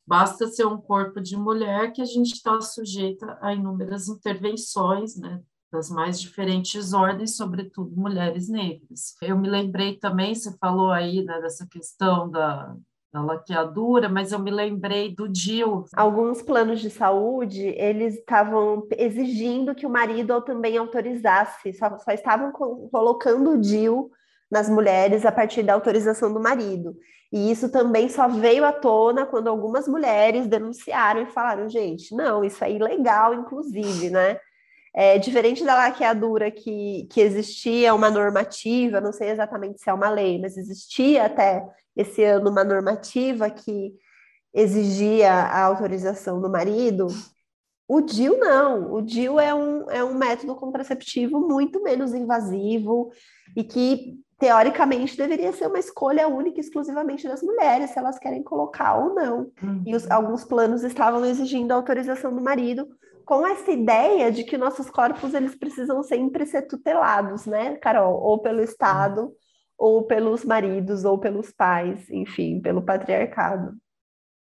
[0.06, 5.40] Basta ser um corpo de mulher que a gente está sujeita a inúmeras intervenções, né?
[5.72, 9.14] das mais diferentes ordens, sobretudo mulheres negras.
[9.22, 12.74] Eu me lembrei também, você falou aí né, dessa questão da,
[13.12, 15.84] da laqueadura, mas eu me lembrei do DIL.
[15.94, 22.50] Alguns planos de saúde, eles estavam exigindo que o marido também autorizasse, só, só estavam
[22.52, 24.10] colocando o DIL
[24.50, 26.96] nas mulheres a partir da autorização do marido.
[27.32, 32.44] E isso também só veio à tona quando algumas mulheres denunciaram e falaram, gente, não,
[32.44, 34.38] isso é ilegal, inclusive, né?
[34.92, 40.10] É, diferente da laqueadura que, que existia uma normativa, não sei exatamente se é uma
[40.10, 41.64] lei, mas existia até
[41.96, 43.94] esse ano uma normativa que
[44.52, 47.06] exigia a autorização do marido.
[47.86, 53.12] O DIL não, o DIL é um, é um método contraceptivo muito menos invasivo
[53.56, 58.42] e que teoricamente deveria ser uma escolha única e exclusivamente das mulheres, se elas querem
[58.42, 59.52] colocar ou não.
[59.62, 59.82] Uhum.
[59.86, 60.12] E os, uhum.
[60.12, 62.88] alguns planos estavam exigindo a autorização do marido,
[63.26, 68.18] com essa ideia de que nossos corpos eles precisam sempre ser tutelados, né, Carol?
[68.18, 69.34] Ou pelo Estado, uhum.
[69.76, 73.76] ou pelos maridos, ou pelos pais, enfim, pelo patriarcado.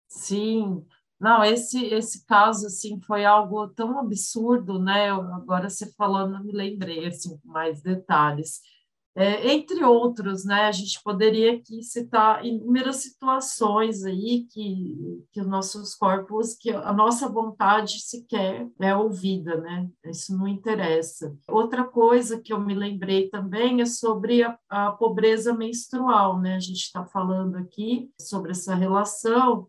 [0.07, 0.85] Sim,
[1.19, 5.11] não, esse esse caso assim foi algo tão absurdo, né?
[5.11, 8.61] Agora você falando, me lembrei assim mais detalhes.
[9.21, 15.47] É, entre outros, né, a gente poderia aqui citar inúmeras situações aí que, que os
[15.49, 21.37] nossos corpos, que a nossa vontade sequer é ouvida, né, isso não interessa.
[21.49, 26.61] Outra coisa que eu me lembrei também é sobre a, a pobreza menstrual, né, a
[26.61, 29.67] gente está falando aqui sobre essa relação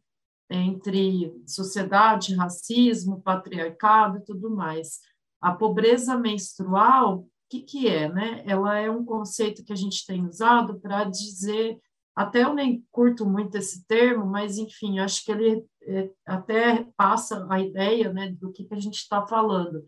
[0.48, 5.00] entre sociedade, racismo, patriarcado e tudo mais.
[5.42, 8.08] A pobreza menstrual que, que é?
[8.08, 8.44] Né?
[8.46, 11.80] Ela é um conceito que a gente tem usado para dizer,
[12.16, 17.48] até eu nem curto muito esse termo, mas enfim, acho que ele é, até passa
[17.50, 19.84] a ideia né, do que, que a gente está falando,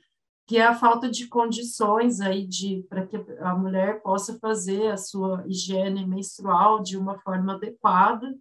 [0.47, 4.97] que é a falta de condições aí de para que a mulher possa fazer a
[4.97, 8.35] sua higiene menstrual de uma forma adequada,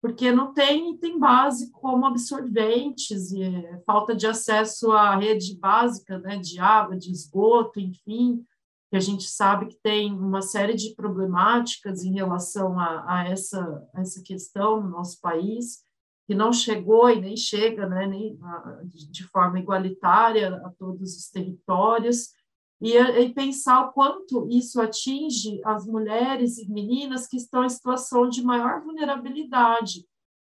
[0.00, 6.18] porque não tem item básico como absorventes, e é, falta de acesso à rede básica
[6.18, 8.44] né, de água, de esgoto, enfim,
[8.90, 13.60] que a gente sabe que tem uma série de problemáticas em relação a, a essa,
[13.94, 15.82] a essa questão no nosso país,
[16.26, 21.28] que não chegou e nem chega né, nem a, de forma igualitária a todos os
[21.28, 22.34] territórios,
[22.80, 28.28] e, e, pensar o quanto isso atinge as mulheres e meninas que estão em situação
[28.28, 30.06] de maior vulnerabilidade,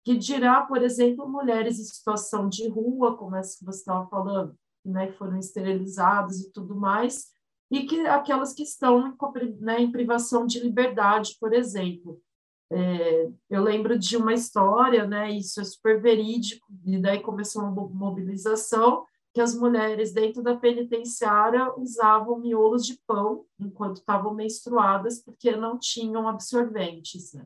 [0.02, 4.56] que dirá, por exemplo, mulheres em situação de rua, como essa que você estava falando,
[4.84, 7.26] né, que foram esterilizadas e tudo mais,
[7.70, 9.14] e que aquelas que estão em,
[9.60, 12.20] né, em privação de liberdade, por exemplo.
[12.70, 17.70] É, eu lembro de uma história, né, isso é super verídico, e daí começou uma
[17.70, 19.04] mobilização,
[19.35, 25.77] que as mulheres dentro da penitenciária usavam miolos de pão enquanto estavam menstruadas, porque não
[25.79, 27.33] tinham absorventes.
[27.35, 27.44] Né?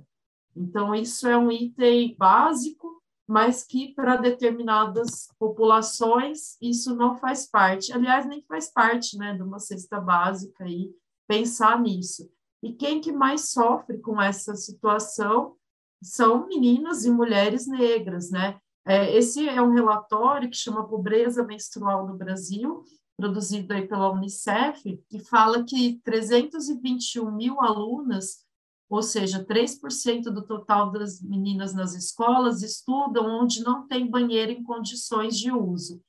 [0.55, 2.99] Então, isso é um item básico
[3.29, 7.93] mas que para determinadas populações isso não faz parte.
[7.93, 10.91] Aliás, nem faz parte né, de uma cesta básica aí,
[11.29, 12.31] pensar nisso.
[12.63, 15.55] E quem que mais sofre com essa situação
[16.03, 18.59] são meninas e mulheres negras, né?
[18.87, 22.85] É, esse é um relatório que chama Pobreza Menstrual no Brasil,
[23.17, 28.47] produzido aí pela Unicef, que fala que 321 mil alunas
[28.89, 34.63] ou seja, 3% do total das meninas nas escolas estudam onde não tem banheiro em
[34.63, 36.01] condições de uso.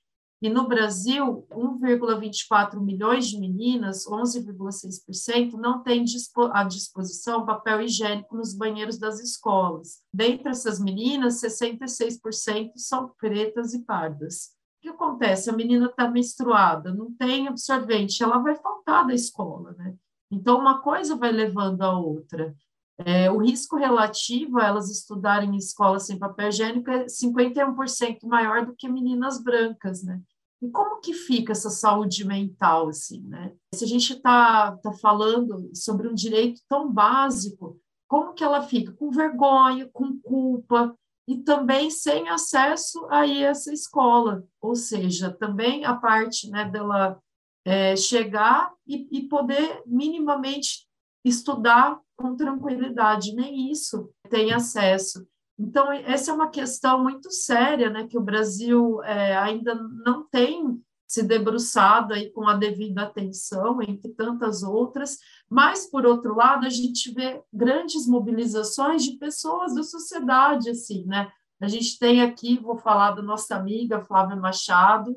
[0.41, 6.05] E no Brasil, 1,24 milhões de meninas, 11,6%, não têm
[6.53, 10.01] à disposição papel higiênico nos banheiros das escolas.
[10.13, 14.51] Dentre essas meninas, 66% são pretas e pardas.
[14.77, 15.49] O que acontece?
[15.49, 19.93] A menina está menstruada, não tem absorvente, ela vai faltar da escola, né?
[20.31, 22.55] Então, uma coisa vai levando a outra.
[23.05, 28.65] É, o risco relativo a elas estudarem em escola sem papel higiênico é 51% maior
[28.65, 30.21] do que meninas brancas, né?
[30.61, 33.53] E como que fica essa saúde mental, assim, né?
[33.73, 38.91] Se a gente está tá falando sobre um direito tão básico, como que ela fica?
[38.91, 40.93] Com vergonha, com culpa,
[41.29, 47.21] e também sem acesso a essa escola, ou seja, também a parte né, dela
[47.63, 50.87] é, chegar e, e poder minimamente
[51.23, 55.25] estudar com tranquilidade, nem isso tem acesso.
[55.57, 60.81] Então, essa é uma questão muito séria, né, que o Brasil é, ainda não tem
[61.07, 65.17] se debruçado aí com a devida atenção, entre tantas outras,
[65.49, 71.31] mas, por outro lado, a gente vê grandes mobilizações de pessoas da sociedade, assim, né?
[71.59, 75.15] A gente tem aqui, vou falar da nossa amiga Flávia Machado,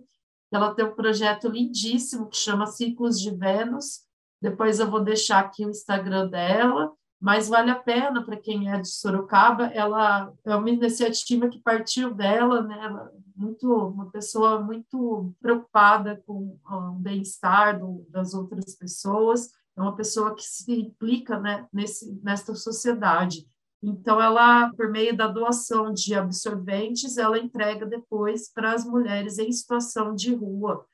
[0.51, 4.01] ela tem um projeto lindíssimo que chama Ciclos de Vênus,
[4.43, 8.81] depois eu vou deixar aqui o Instagram dela, mas vale a pena para quem é
[8.81, 9.67] de Sorocaba.
[9.67, 12.77] Ela é uma iniciativa que partiu dela, né?
[12.83, 19.51] Ela, muito uma pessoa muito preocupada com o bem-estar das outras pessoas.
[19.77, 21.69] É uma pessoa que se implica, né?
[21.73, 23.47] Nesse nesta sociedade.
[23.81, 29.53] Então, ela, por meio da doação de absorventes, ela entrega depois para as mulheres em
[29.53, 30.85] situação de rua,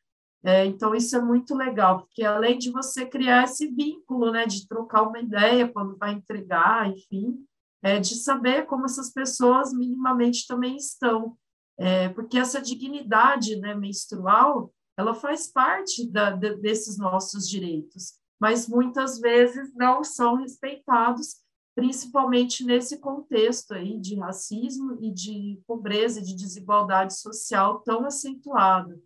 [0.44, 4.68] é, então, isso é muito legal, porque além de você criar esse vínculo, né, de
[4.68, 7.44] trocar uma ideia quando vai entregar, enfim,
[7.82, 11.36] é, de saber como essas pessoas minimamente também estão.
[11.76, 18.18] É, porque essa dignidade né, menstrual, ela faz parte da, de, desses nossos direitos.
[18.40, 21.36] mas muitas vezes não são respeitados,
[21.74, 29.02] principalmente nesse contexto aí de racismo e de pobreza, de desigualdade social tão acentuado.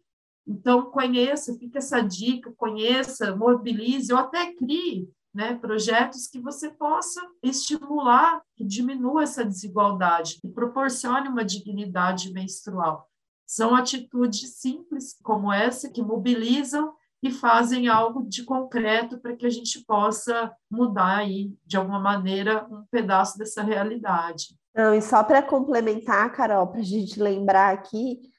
[0.46, 7.20] Então, conheça, fica essa dica, conheça, mobilize ou até crie né, projetos que você possa
[7.42, 13.08] estimular, que diminua essa desigualdade e proporcione uma dignidade menstrual.
[13.46, 19.50] São atitudes simples como essa que mobilizam e fazem algo de concreto para que a
[19.50, 24.56] gente possa mudar aí, de alguma maneira, um pedaço dessa realidade.
[24.74, 28.31] Não, e só para complementar, Carol, para a gente lembrar aqui,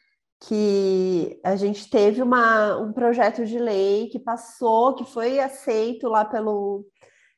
[0.48, 6.26] que a gente teve uma, um projeto de lei que passou, que foi aceito lá
[6.26, 6.86] pelo,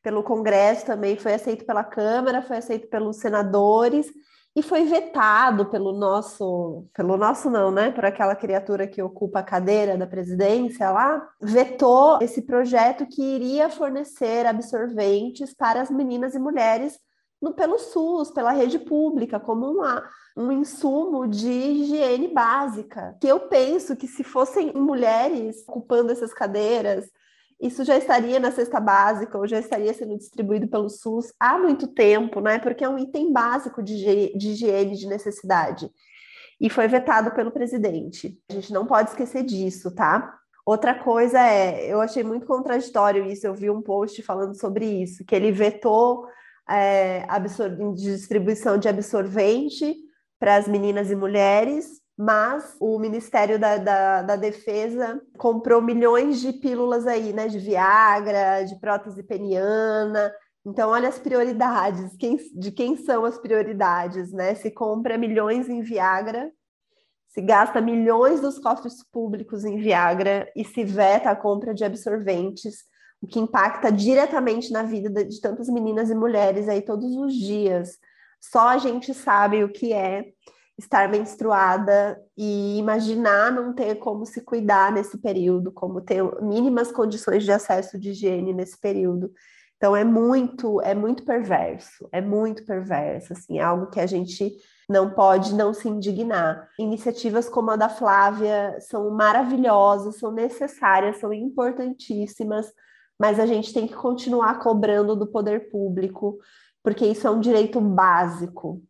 [0.01, 4.07] pelo Congresso também, foi aceito pela Câmara, foi aceito pelos senadores
[4.55, 7.91] e foi vetado pelo nosso, pelo nosso não, né?
[7.91, 13.69] Por aquela criatura que ocupa a cadeira da presidência lá, vetou esse projeto que iria
[13.69, 16.97] fornecer absorventes para as meninas e mulheres
[17.41, 20.03] no, pelo SUS, pela rede pública, como uma,
[20.35, 23.15] um insumo de higiene básica.
[23.19, 27.05] Que eu penso que se fossem mulheres ocupando essas cadeiras,
[27.59, 31.87] isso já estaria na cesta básica ou já estaria sendo distribuído pelo SUS há muito
[31.87, 32.59] tempo, né?
[32.59, 35.89] Porque é um item básico de, de higiene de necessidade.
[36.59, 38.37] E foi vetado pelo presidente.
[38.49, 40.37] A gente não pode esquecer disso, tá?
[40.65, 45.23] Outra coisa é, eu achei muito contraditório isso, eu vi um post falando sobre isso,
[45.23, 46.25] que ele vetou
[46.69, 47.25] é,
[47.95, 49.95] distribuição de absorvente
[50.39, 56.53] para as meninas e mulheres, mas o Ministério da, da, da, Defesa comprou milhões de
[56.53, 60.31] pílulas aí, né, de Viagra, de prótese peniana.
[60.65, 64.55] Então, olha as prioridades, quem, de quem são as prioridades, né?
[64.55, 66.51] Se compra milhões em Viagra,
[67.27, 72.77] se gasta milhões dos cofres públicos em Viagra e se veta a compra de absorventes
[73.25, 77.97] o que impacta diretamente na vida de tantas meninas e mulheres aí todos os dias.
[78.39, 80.27] Só a gente sabe o que é
[80.77, 87.43] estar menstruada e imaginar não ter como se cuidar nesse período, como ter mínimas condições
[87.43, 89.31] de acesso de higiene nesse período.
[89.77, 94.55] Então é muito, é muito perverso, é muito perverso, assim, é algo que a gente
[94.87, 96.69] não pode não se indignar.
[96.77, 102.71] Iniciativas como a da Flávia são maravilhosas, são necessárias, são importantíssimas,
[103.19, 106.37] mas a gente tem que continuar cobrando do poder público,
[106.83, 108.81] porque isso é um direito básico,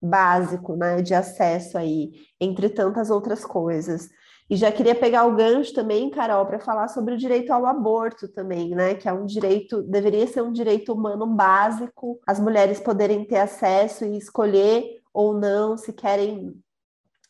[0.00, 4.08] básico, né, de acesso aí, entre tantas outras coisas.
[4.50, 8.28] E já queria pegar o gancho também, Carol, para falar sobre o direito ao aborto
[8.28, 8.94] também, né?
[8.94, 14.04] Que é um direito, deveria ser um direito humano básico, as mulheres poderem ter acesso
[14.04, 16.52] e escolher ou não se querem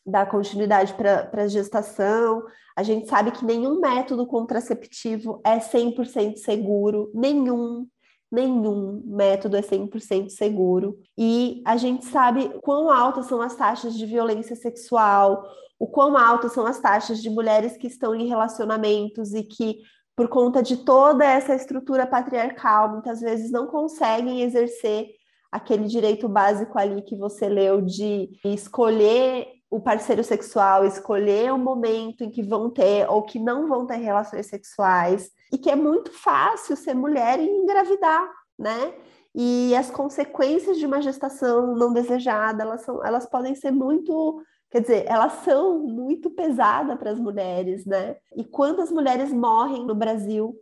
[0.05, 2.43] dar continuidade para a gestação.
[2.75, 7.87] A gente sabe que nenhum método contraceptivo é 100% seguro, nenhum,
[8.31, 10.99] nenhum método é 100% seguro.
[11.17, 15.47] E a gente sabe quão altas são as taxas de violência sexual,
[15.79, 19.81] o quão altas são as taxas de mulheres que estão em relacionamentos e que
[20.15, 25.07] por conta de toda essa estrutura patriarcal, muitas vezes não conseguem exercer
[25.51, 32.23] aquele direito básico ali que você leu de escolher o parceiro sexual escolher o momento
[32.23, 36.11] em que vão ter ou que não vão ter relações sexuais, e que é muito
[36.11, 38.23] fácil ser mulher e engravidar,
[38.57, 38.93] né?
[39.33, 44.81] E as consequências de uma gestação não desejada, elas, são, elas podem ser muito, quer
[44.81, 48.15] dizer, elas são muito pesadas para as mulheres, né?
[48.35, 50.55] E quantas mulheres morrem no Brasil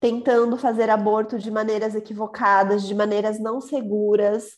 [0.00, 4.50] tentando fazer aborto de maneiras equivocadas, de maneiras não seguras,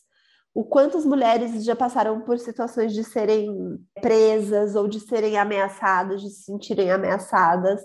[0.57, 6.19] o quanto as mulheres já passaram por situações de serem presas ou de serem ameaçadas,
[6.19, 7.79] de se sentirem ameaçadas,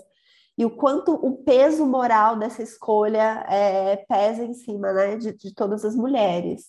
[0.57, 5.53] e o quanto o peso moral dessa escolha é, pesa em cima né, de, de
[5.53, 6.63] todas as mulheres.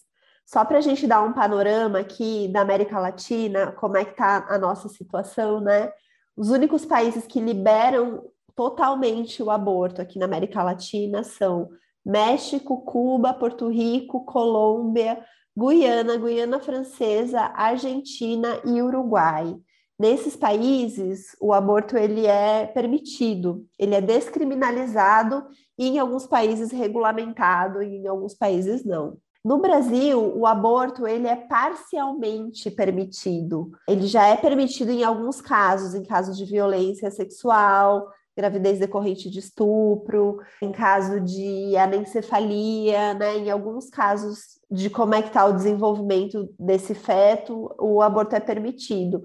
[0.44, 4.46] Só para a gente dar um panorama aqui da América Latina, como é que está
[4.50, 5.90] a nossa situação, né?
[6.36, 8.24] Os únicos países que liberam
[8.54, 11.70] totalmente o aborto aqui na América Latina são
[12.04, 15.24] México, Cuba, Porto Rico, Colômbia,
[15.56, 19.56] Guiana, Guiana Francesa, Argentina e Uruguai.
[19.96, 25.46] Nesses países, o aborto ele é permitido, ele é descriminalizado
[25.78, 29.16] e em alguns países regulamentado e em alguns países não.
[29.44, 33.70] No Brasil, o aborto ele é parcialmente permitido.
[33.86, 39.38] Ele já é permitido em alguns casos, em casos de violência sexual, gravidez decorrente de
[39.38, 43.36] estupro, em caso de anencefalia, né?
[43.36, 48.40] Em alguns casos de como é que está o desenvolvimento desse feto, o aborto é
[48.40, 49.24] permitido.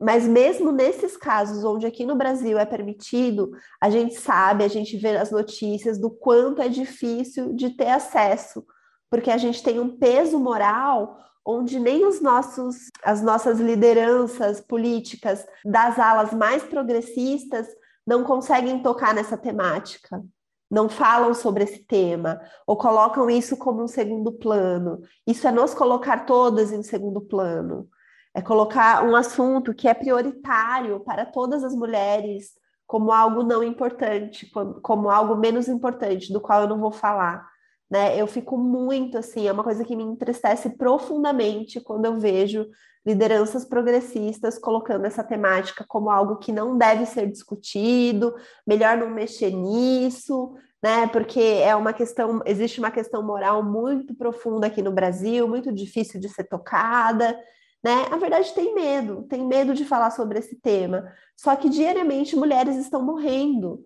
[0.00, 4.96] Mas mesmo nesses casos onde aqui no Brasil é permitido, a gente sabe, a gente
[4.96, 8.64] vê as notícias do quanto é difícil de ter acesso,
[9.10, 15.46] porque a gente tem um peso moral onde nem os nossos, as nossas lideranças políticas
[15.64, 17.66] das alas mais progressistas
[18.06, 20.22] não conseguem tocar nessa temática,
[20.70, 25.00] não falam sobre esse tema, ou colocam isso como um segundo plano.
[25.26, 27.88] Isso é nos colocar todas em segundo plano.
[28.32, 32.52] É colocar um assunto que é prioritário para todas as mulheres
[32.86, 34.50] como algo não importante,
[34.82, 37.48] como algo menos importante, do qual eu não vou falar
[37.90, 38.20] né?
[38.20, 42.66] Eu fico muito assim, é uma coisa que me entristece profundamente quando eu vejo
[43.04, 48.34] lideranças progressistas colocando essa temática como algo que não deve ser discutido,
[48.66, 51.06] melhor não mexer nisso, né?
[51.08, 56.20] Porque é uma questão, existe uma questão moral muito profunda aqui no Brasil, muito difícil
[56.20, 57.38] de ser tocada.
[57.82, 58.08] Né?
[58.10, 61.10] Na verdade, tem medo, tem medo de falar sobre esse tema.
[61.36, 63.84] Só que diariamente mulheres estão morrendo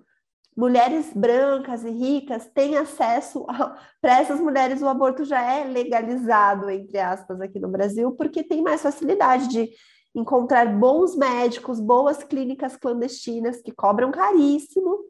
[0.57, 3.44] mulheres brancas e ricas têm acesso
[4.00, 8.62] para essas mulheres o aborto já é legalizado entre aspas aqui no Brasil porque tem
[8.62, 9.70] mais facilidade de
[10.14, 15.00] encontrar bons médicos, boas clínicas clandestinas que cobram caríssimo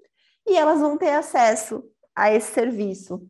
[0.47, 1.85] e elas vão ter acesso
[2.17, 3.29] a esse serviço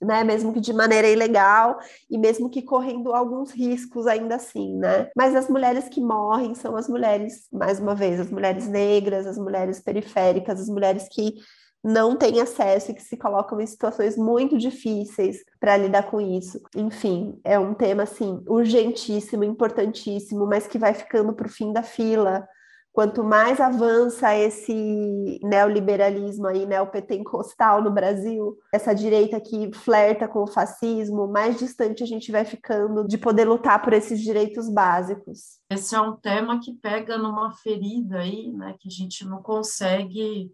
[0.00, 0.24] né?
[0.24, 1.78] Mesmo que de maneira ilegal
[2.10, 5.10] e mesmo que correndo alguns riscos ainda assim, né?
[5.16, 9.38] Mas as mulheres que morrem são as mulheres, mais uma vez, as mulheres negras, as
[9.38, 11.34] mulheres periféricas, as mulheres que
[11.82, 16.60] não têm acesso e que se colocam em situações muito difíceis para lidar com isso.
[16.76, 21.82] Enfim, é um tema assim urgentíssimo, importantíssimo, mas que vai ficando para o fim da
[21.82, 22.46] fila
[22.92, 30.46] quanto mais avança esse neoliberalismo aí, neopentecostal no Brasil, essa direita que flerta com o
[30.46, 35.60] fascismo, mais distante a gente vai ficando de poder lutar por esses direitos básicos.
[35.70, 40.50] Esse é um tema que pega numa ferida aí, né, que a gente não consegue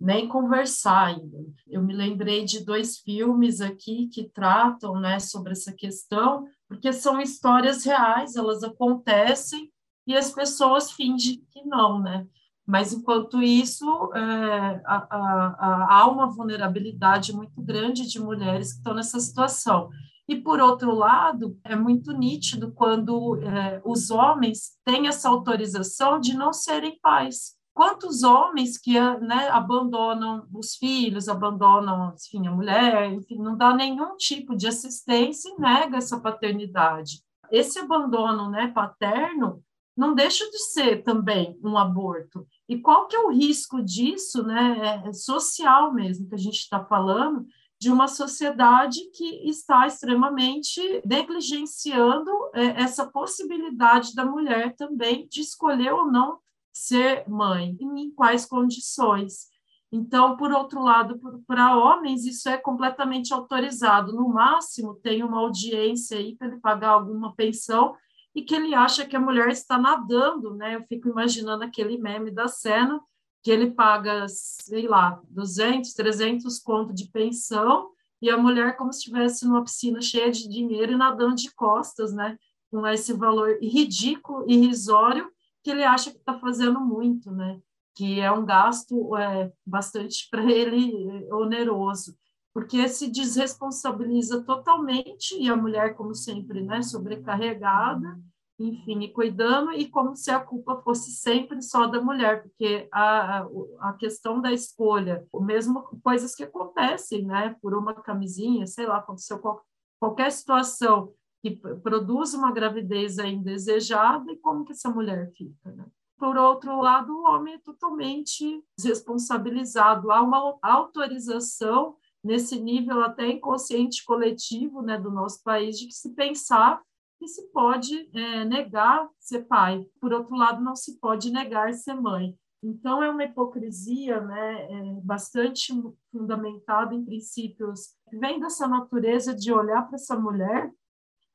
[0.00, 1.38] nem conversar ainda.
[1.68, 7.20] Eu me lembrei de dois filmes aqui que tratam, né, sobre essa questão, porque são
[7.20, 9.71] histórias reais, elas acontecem
[10.06, 12.26] e as pessoas fingem que não, né?
[12.66, 13.84] Mas, enquanto isso,
[14.14, 19.90] é, a, a, há uma vulnerabilidade muito grande de mulheres que estão nessa situação.
[20.28, 26.34] E, por outro lado, é muito nítido quando é, os homens têm essa autorização de
[26.34, 27.56] não serem pais.
[27.74, 34.16] Quantos homens que né, abandonam os filhos, abandonam enfim, a mulher, enfim, não dá nenhum
[34.16, 37.22] tipo de assistência e nega essa paternidade.
[37.50, 39.62] Esse abandono né, paterno
[39.96, 42.46] não deixa de ser também um aborto.
[42.68, 46.82] E qual que é o risco disso, né, é social mesmo, que a gente está
[46.84, 47.46] falando,
[47.78, 55.92] de uma sociedade que está extremamente negligenciando é, essa possibilidade da mulher também de escolher
[55.92, 56.38] ou não
[56.72, 59.48] ser mãe, e em quais condições.
[59.90, 64.12] Então, por outro lado, para homens, isso é completamente autorizado.
[64.12, 67.94] No máximo, tem uma audiência aí para ele pagar alguma pensão
[68.34, 70.76] e que ele acha que a mulher está nadando, né?
[70.76, 73.00] Eu fico imaginando aquele meme da cena
[73.42, 79.00] que ele paga, sei lá, 200, 300 conto de pensão e a mulher como se
[79.00, 82.38] estivesse numa piscina cheia de dinheiro e nadando de costas, né?
[82.70, 85.30] Com esse valor ridículo, irrisório,
[85.62, 87.60] que ele acha que está fazendo muito, né?
[87.94, 92.16] Que é um gasto é, bastante para ele oneroso
[92.54, 98.20] porque se desresponsabiliza totalmente e a mulher, como sempre, né, sobrecarregada,
[98.58, 103.46] enfim, e cuidando, e como se a culpa fosse sempre só da mulher, porque a,
[103.80, 109.38] a questão da escolha, mesmo coisas que acontecem, né, por uma camisinha, sei lá, aconteceu
[109.38, 109.64] qual,
[109.98, 111.50] qualquer situação que
[111.82, 115.86] produz uma gravidez indesejada, e como que essa mulher fica, né?
[116.16, 124.04] Por outro lado, o homem é totalmente desresponsabilizado, há uma autorização nesse nível até inconsciente
[124.04, 126.80] coletivo né, do nosso país, de que se pensar
[127.18, 131.94] que se pode é, negar ser pai, por outro lado, não se pode negar ser
[131.94, 132.36] mãe.
[132.62, 135.72] Então, é uma hipocrisia né, é bastante
[136.12, 140.72] fundamentada em princípios que vem dessa natureza de olhar para essa mulher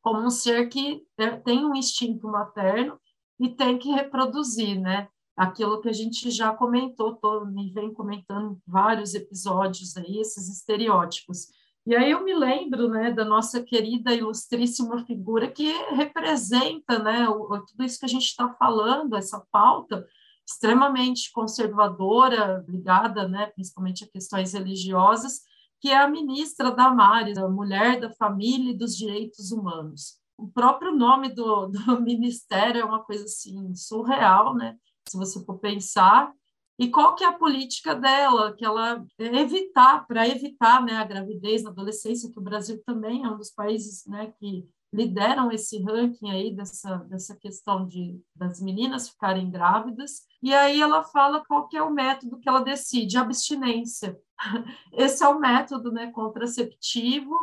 [0.01, 2.97] como um ser que é, tem um instinto materno
[3.39, 5.09] e tem que reproduzir, né?
[5.38, 10.49] Aquilo que a gente já comentou, todo, e vem comentando em vários episódios aí, esses
[10.49, 11.49] estereótipos.
[11.85, 17.63] E aí eu me lembro, né, da nossa querida ilustríssima figura que representa, né, o,
[17.65, 20.05] tudo isso que a gente está falando, essa pauta
[20.45, 25.41] extremamente conservadora, ligada, né, principalmente a questões religiosas,
[25.79, 30.17] que é a ministra Damares, a mulher da família e dos direitos humanos.
[30.35, 34.75] O próprio nome do, do ministério é uma coisa assim surreal, né?
[35.08, 36.32] Se você for pensar,
[36.80, 41.64] e qual que é a política dela, que ela evitar, para evitar né, a gravidez
[41.64, 46.30] na adolescência, que o Brasil também é um dos países né, que lideram esse ranking
[46.30, 50.22] aí dessa, dessa questão de das meninas ficarem grávidas.
[50.41, 54.18] E aí ela fala qual que é o método que ela decide, abstinência.
[54.93, 57.36] Esse é o método né, contraceptivo.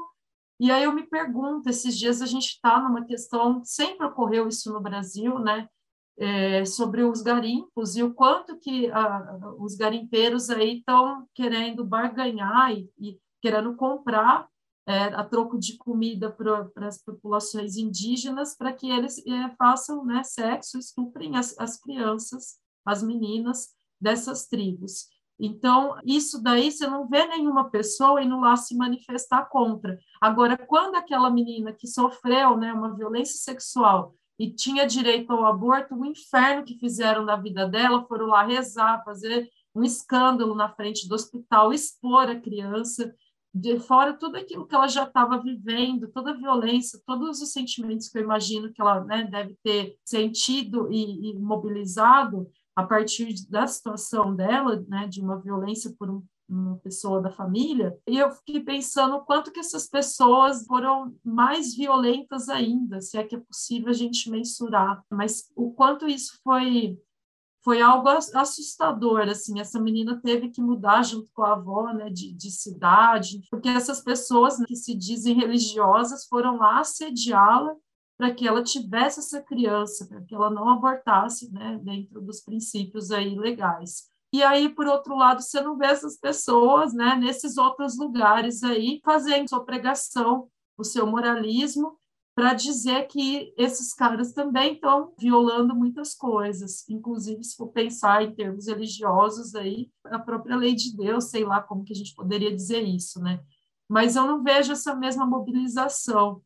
[0.61, 4.73] E aí eu me pergunto, esses dias a gente está numa questão, sempre ocorreu isso
[4.73, 5.69] no Brasil, né?
[6.19, 12.73] É, sobre os garimpos e o quanto que a, os garimpeiros aí estão querendo barganhar
[12.73, 14.49] e, e querendo comprar
[14.87, 20.23] é, a troco de comida para as populações indígenas para que eles é, façam né,
[20.23, 25.09] sexo, estuprem as, as crianças, as meninas dessas tribos.
[25.39, 29.99] Então, isso daí você não vê nenhuma pessoa indo lá se manifestar contra.
[30.21, 35.95] Agora, quando aquela menina que sofreu né, uma violência sexual e tinha direito ao aborto,
[35.95, 41.09] o inferno que fizeram na vida dela, foram lá rezar, fazer um escândalo na frente
[41.09, 43.15] do hospital, expor a criança,
[43.55, 48.09] de fora tudo aquilo que ela já estava vivendo, toda a violência, todos os sentimentos
[48.09, 53.67] que eu imagino que ela né, deve ter sentido e, e mobilizado a partir da
[53.69, 58.61] situação dela, né, de uma violência por um uma pessoa da família, e eu fiquei
[58.61, 63.91] pensando o quanto que essas pessoas foram mais violentas ainda, se é que é possível
[63.91, 66.99] a gente mensurar, mas o quanto isso foi
[67.65, 72.31] foi algo assustador, assim, essa menina teve que mudar junto com a avó, né, de,
[72.35, 77.75] de cidade, porque essas pessoas né, que se dizem religiosas foram lá assediá-la
[78.19, 83.11] para que ela tivesse essa criança, para que ela não abortasse, né, dentro dos princípios
[83.11, 84.09] aí legais.
[84.35, 89.01] E aí, por outro lado, você não vê essas pessoas, né, nesses outros lugares aí,
[89.05, 91.97] fazendo sua pregação, o seu moralismo,
[92.35, 98.35] para dizer que esses caras também estão violando muitas coisas, inclusive se for pensar em
[98.35, 102.53] termos religiosos aí, a própria lei de Deus, sei lá como que a gente poderia
[102.53, 103.41] dizer isso, né?
[103.89, 106.43] Mas eu não vejo essa mesma mobilização.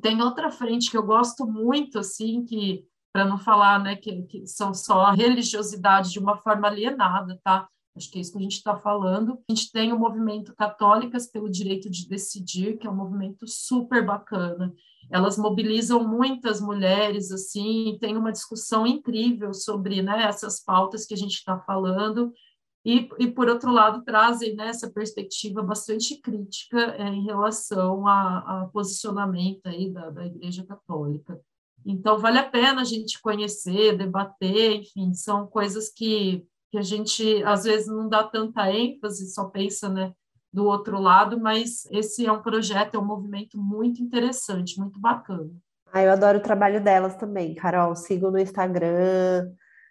[0.00, 2.82] Tem outra frente que eu gosto muito, assim, que
[3.12, 7.68] para não falar né, que, que, são só a religiosidade de uma forma alienada, tá?
[7.96, 9.38] Acho que é isso que a gente está falando.
[9.48, 14.04] A gente tem o movimento Católicas pelo Direito de Decidir, que é um movimento super
[14.06, 14.72] bacana.
[15.10, 21.16] Elas mobilizam muitas mulheres, assim, tem uma discussão incrível sobre né, essas pautas que a
[21.16, 22.32] gente está falando.
[22.84, 28.70] E, e, por outro lado, trazem né, essa perspectiva bastante crítica é, em relação a,
[28.72, 31.38] posicionamento aí da, da Igreja Católica.
[31.84, 37.42] Então, vale a pena a gente conhecer, debater, enfim, são coisas que, que a gente,
[37.44, 40.12] às vezes, não dá tanta ênfase, só pensa né,
[40.52, 45.50] do outro lado, mas esse é um projeto, é um movimento muito interessante, muito bacana.
[45.92, 47.96] Ah, eu adoro o trabalho delas também, Carol.
[47.96, 49.50] Sigo no Instagram,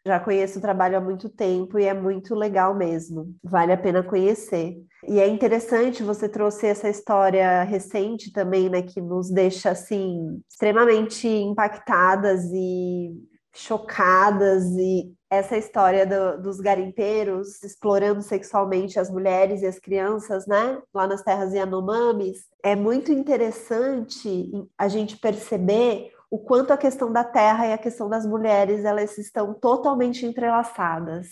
[0.10, 3.34] já conheço o trabalho há muito tempo e é muito legal mesmo.
[3.44, 4.78] Vale a pena conhecer.
[5.08, 11.28] E é interessante, você trouxe essa história recente também, né, que nos deixa assim extremamente
[11.28, 13.14] impactadas e
[13.54, 20.82] chocadas e essa história do, dos garimpeiros explorando sexualmente as mulheres e as crianças, né,
[20.94, 27.24] lá nas terras Yanomamis, é muito interessante a gente perceber o quanto a questão da
[27.24, 31.28] terra e a questão das mulheres elas estão totalmente entrelaçadas.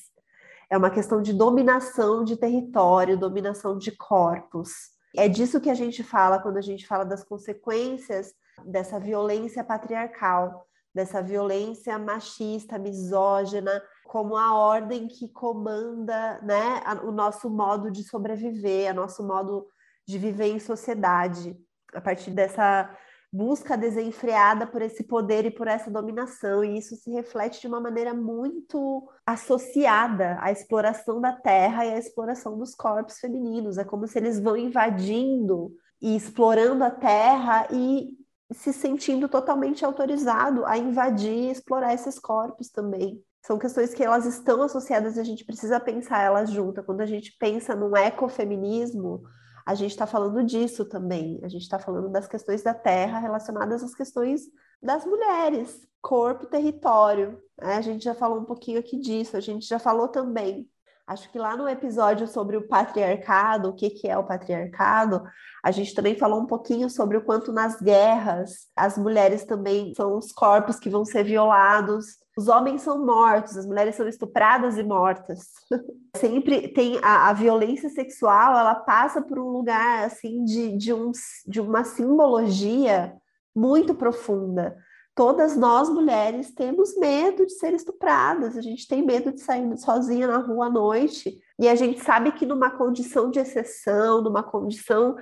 [0.69, 4.71] É uma questão de dominação de território, dominação de corpos.
[5.15, 8.33] É disso que a gente fala quando a gente fala das consequências
[8.65, 17.49] dessa violência patriarcal, dessa violência machista, misógina, como a ordem que comanda né, o nosso
[17.49, 19.67] modo de sobreviver, o nosso modo
[20.07, 21.55] de viver em sociedade,
[21.93, 22.89] a partir dessa
[23.31, 27.79] busca desenfreada por esse poder e por essa dominação, e isso se reflete de uma
[27.79, 33.77] maneira muito associada à exploração da terra e à exploração dos corpos femininos.
[33.77, 35.71] É como se eles vão invadindo
[36.01, 38.09] e explorando a terra e
[38.51, 43.21] se sentindo totalmente autorizado a invadir e explorar esses corpos também.
[43.41, 46.85] São questões que elas estão associadas e a gente precisa pensar elas juntas.
[46.85, 49.23] Quando a gente pensa num ecofeminismo,
[49.67, 51.41] a gente está falando disso também.
[51.43, 54.43] A gente está falando das questões da terra relacionadas às questões
[54.81, 57.37] das mulheres, corpo e território.
[57.61, 57.75] Né?
[57.75, 60.69] A gente já falou um pouquinho aqui disso, a gente já falou também.
[61.05, 65.21] Acho que lá no episódio sobre o patriarcado, o que, que é o patriarcado,
[65.61, 70.17] a gente também falou um pouquinho sobre o quanto nas guerras as mulheres também são
[70.17, 72.05] os corpos que vão ser violados,
[72.37, 75.49] os homens são mortos, as mulheres são estupradas e mortas.
[76.15, 81.11] Sempre tem a, a, violência sexual, ela passa por um lugar assim de, de, um,
[81.47, 83.15] de uma simbologia
[83.55, 84.77] muito profunda.
[85.15, 90.27] Todas nós mulheres temos medo de ser estupradas, a gente tem medo de sair sozinha
[90.27, 95.15] na rua à noite, e a gente sabe que numa condição de exceção, numa condição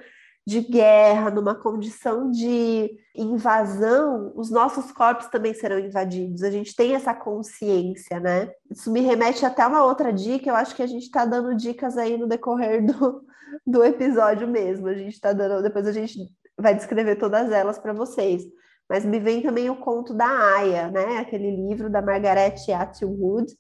[0.45, 6.43] de guerra, numa condição de invasão, os nossos corpos também serão invadidos.
[6.43, 8.51] A gente tem essa consciência, né?
[8.69, 10.49] Isso me remete até uma outra dica.
[10.49, 13.25] Eu acho que a gente está dando dicas aí no decorrer do,
[13.65, 14.87] do episódio mesmo.
[14.87, 16.19] A gente está dando, depois a gente
[16.55, 18.43] vai descrever todas elas para vocês.
[18.87, 20.27] Mas me vem também o conto da
[20.57, 21.17] Aya, né?
[21.17, 23.51] Aquele livro da Margaret Atwood,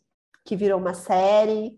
[0.45, 1.75] que virou uma série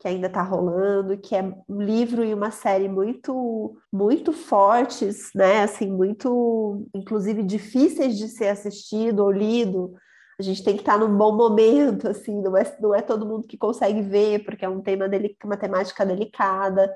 [0.00, 5.62] que ainda está rolando, que é um livro e uma série muito, muito fortes, né?
[5.62, 9.94] Assim, muito, inclusive, difíceis de ser assistido ou lido.
[10.38, 13.26] A gente tem que estar tá num bom momento, assim, não é, não é todo
[13.26, 16.90] mundo que consegue ver, porque é um tema, dele, uma temática delicada,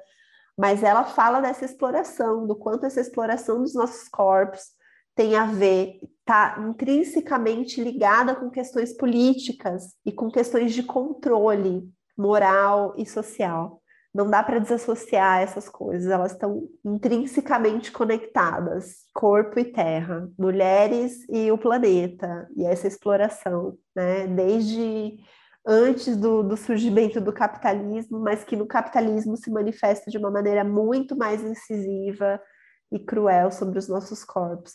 [0.57, 4.63] mas ela fala dessa exploração, do quanto essa exploração dos nossos corpos
[5.15, 12.95] tem a ver, está intrinsecamente ligada com questões políticas e com questões de controle, moral
[12.97, 13.81] e social.
[14.15, 21.51] Não dá para desassociar essas coisas, elas estão intrinsecamente conectadas, corpo e terra, mulheres e
[21.51, 24.29] o planeta, e essa exploração, né?
[24.29, 25.19] Desde
[25.67, 30.63] antes do, do surgimento do capitalismo, mas que no capitalismo se manifesta de uma maneira
[30.63, 32.41] muito mais incisiva
[32.93, 34.75] e cruel sobre os nossos corpos.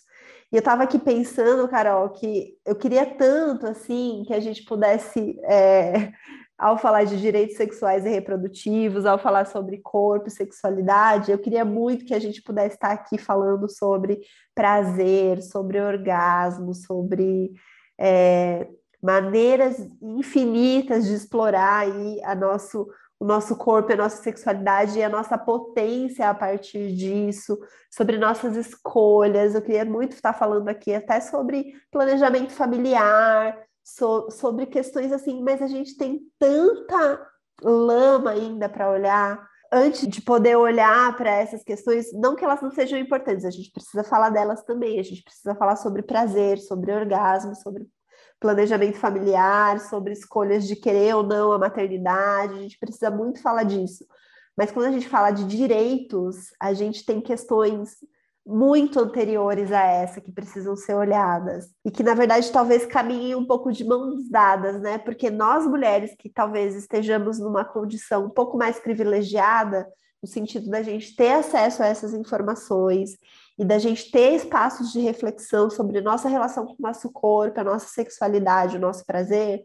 [0.52, 5.40] E eu estava aqui pensando, Carol, que eu queria tanto assim que a gente pudesse
[5.44, 6.12] é,
[6.60, 11.64] ao falar de direitos sexuais e reprodutivos, ao falar sobre corpo e sexualidade, eu queria
[11.64, 14.20] muito que a gente pudesse estar aqui falando sobre
[14.54, 17.54] prazer, sobre orgasmo, sobre
[17.98, 18.68] é,
[19.02, 25.08] maneiras infinitas de explorar aí a nosso, o nosso corpo, a nossa sexualidade e a
[25.08, 27.58] nossa potência a partir disso,
[27.90, 29.56] sobre nossas escolhas.
[29.56, 35.62] Eu queria muito estar falando aqui até sobre planejamento familiar, so, sobre questões assim, mas
[35.62, 37.28] a gente tem tanta
[37.64, 39.48] lama ainda para olhar.
[39.72, 43.72] Antes de poder olhar para essas questões, não que elas não sejam importantes, a gente
[43.72, 47.88] precisa falar delas também, a gente precisa falar sobre prazer, sobre orgasmo, sobre
[48.40, 53.64] planejamento familiar, sobre escolhas de querer ou não a maternidade, a gente precisa muito falar
[53.64, 54.06] disso.
[54.58, 57.98] Mas quando a gente fala de direitos, a gente tem questões
[58.50, 63.46] muito anteriores a essa que precisam ser olhadas e que na verdade talvez caminhem um
[63.46, 64.98] pouco de mãos dadas, né?
[64.98, 69.88] Porque nós mulheres que talvez estejamos numa condição um pouco mais privilegiada,
[70.22, 73.12] no sentido da gente ter acesso a essas informações
[73.58, 77.64] e da gente ter espaços de reflexão sobre nossa relação com o nosso corpo, a
[77.64, 79.64] nossa sexualidade, o nosso prazer,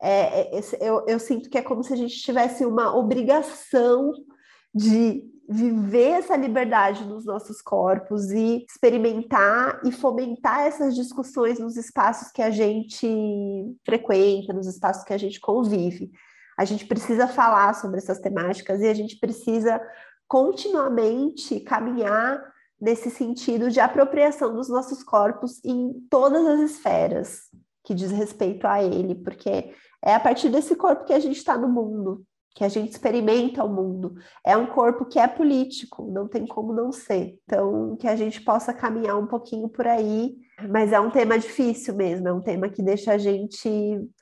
[0.00, 4.12] é, é, eu, eu sinto que é como se a gente tivesse uma obrigação
[4.74, 12.32] de viver essa liberdade nos nossos corpos e experimentar e fomentar essas discussões nos espaços
[12.32, 13.06] que a gente
[13.84, 16.10] frequenta, nos espaços que a gente convive.
[16.58, 19.80] A gente precisa falar sobre essas temáticas e a gente precisa
[20.26, 22.42] continuamente caminhar
[22.80, 27.42] nesse sentido de apropriação dos nossos corpos em todas as esferas
[27.84, 31.56] que diz respeito a ele, porque é a partir desse corpo que a gente está
[31.56, 32.24] no mundo,
[32.54, 34.14] que a gente experimenta o mundo.
[34.44, 37.38] É um corpo que é político, não tem como não ser.
[37.44, 40.34] Então, que a gente possa caminhar um pouquinho por aí,
[40.70, 43.68] mas é um tema difícil mesmo, é um tema que deixa a gente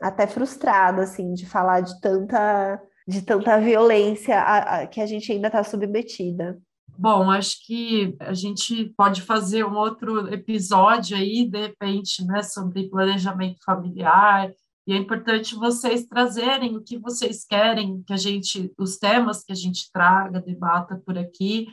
[0.00, 5.32] até frustrado, assim, de falar de tanta, de tanta violência a, a, que a gente
[5.32, 6.58] ainda está submetida.
[6.96, 12.90] Bom, acho que a gente pode fazer um outro episódio aí, de repente, né, sobre
[12.90, 14.52] planejamento familiar,
[14.86, 19.52] e é importante vocês trazerem o que vocês querem que a gente, os temas que
[19.52, 21.68] a gente traga, debata por aqui.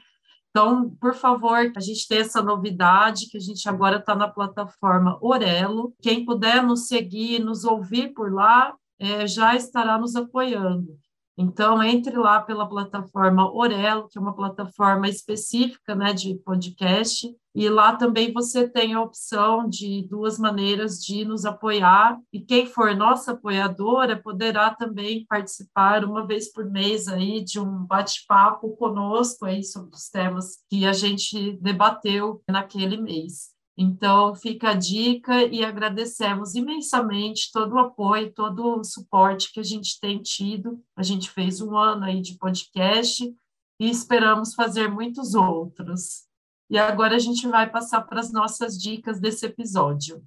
[0.49, 5.17] Então, por favor, a gente tem essa novidade que a gente agora está na plataforma
[5.21, 5.93] Orelo.
[6.01, 10.97] Quem puder nos seguir, nos ouvir por lá, é, já estará nos apoiando.
[11.37, 17.67] Então, entre lá pela plataforma Orelo, que é uma plataforma específica né, de podcast, e
[17.69, 22.95] lá também você tem a opção de duas maneiras de nos apoiar, e quem for
[22.95, 29.63] nossa apoiadora poderá também participar uma vez por mês aí de um bate-papo conosco aí
[29.63, 33.55] sobre os temas que a gente debateu naquele mês.
[33.75, 39.63] Então, fica a dica e agradecemos imensamente todo o apoio, todo o suporte que a
[39.63, 40.79] gente tem tido.
[40.95, 43.23] A gente fez um ano aí de podcast
[43.79, 46.27] e esperamos fazer muitos outros.
[46.69, 50.21] E agora a gente vai passar para as nossas dicas desse episódio.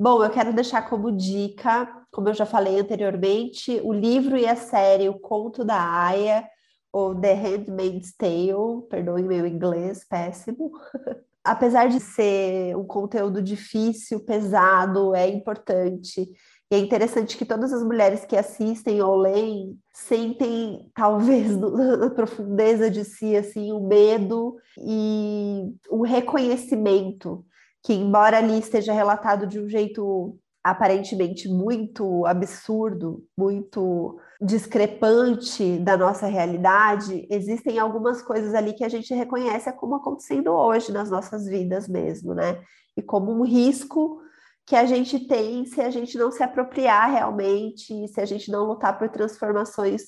[0.00, 4.56] Bom, eu quero deixar como dica, como eu já falei anteriormente, o livro e a
[4.56, 6.48] série O Conto da Aya,
[6.92, 10.72] ou The Handmaid's Tale, perdoem meu inglês péssimo.
[11.44, 16.26] apesar de ser um conteúdo difícil, pesado, é importante.
[16.74, 22.90] E é interessante que todas as mulheres que assistem ou leem sentem, talvez, na profundeza
[22.90, 27.46] de si, assim, o medo e o reconhecimento
[27.80, 36.26] que, embora ali esteja relatado de um jeito aparentemente muito absurdo, muito discrepante da nossa
[36.26, 41.86] realidade, existem algumas coisas ali que a gente reconhece como acontecendo hoje nas nossas vidas
[41.86, 42.60] mesmo, né?
[42.96, 44.23] E como um risco
[44.66, 48.64] que a gente tem se a gente não se apropriar realmente, se a gente não
[48.64, 50.02] lutar por transformações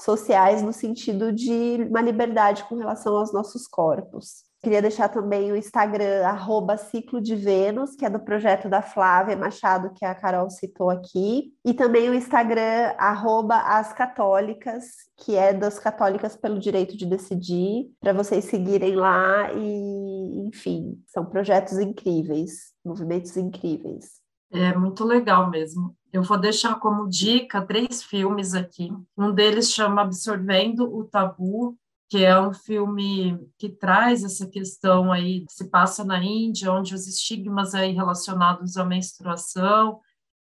[0.00, 4.48] sociais no sentido de uma liberdade com relação aos nossos corpos.
[4.60, 9.36] Queria deixar também o Instagram, arroba Ciclo de Vênus, que é do projeto da Flávia
[9.36, 11.52] Machado, que a Carol citou aqui.
[11.64, 14.84] E também o Instagram, arroba As Católicas,
[15.16, 19.52] que é das Católicas pelo Direito de Decidir, para vocês seguirem lá.
[19.52, 24.20] E, enfim, são projetos incríveis, movimentos incríveis.
[24.50, 25.94] É muito legal mesmo.
[26.12, 28.90] Eu vou deixar como dica três filmes aqui.
[29.16, 31.76] Um deles chama Absorvendo o Tabu,
[32.08, 37.06] que é um filme que traz essa questão aí, se passa na Índia, onde os
[37.06, 40.00] estigmas aí relacionados à menstruação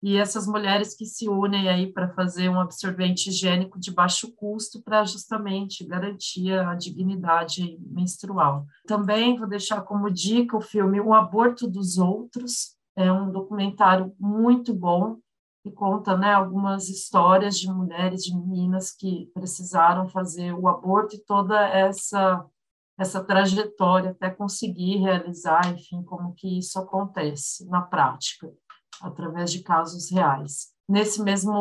[0.03, 4.83] e essas mulheres que se unem aí para fazer um absorvente higiênico de baixo custo
[4.83, 8.65] para justamente garantir a dignidade menstrual.
[8.87, 14.75] Também vou deixar como dica o filme O Aborto dos Outros, é um documentário muito
[14.75, 15.19] bom
[15.63, 21.25] que conta né, algumas histórias de mulheres, de meninas que precisaram fazer o aborto e
[21.25, 22.45] toda essa
[22.99, 28.53] essa trajetória até conseguir realizar, enfim, como que isso acontece na prática,
[29.03, 30.69] através de casos reais.
[30.89, 31.53] Nesse mesmo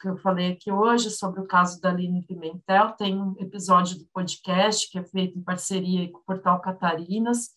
[0.00, 4.06] que eu falei aqui hoje sobre o caso da Aline Pimentel, tem um episódio do
[4.12, 7.50] podcast que é feito em parceria com o Portal Catarinas,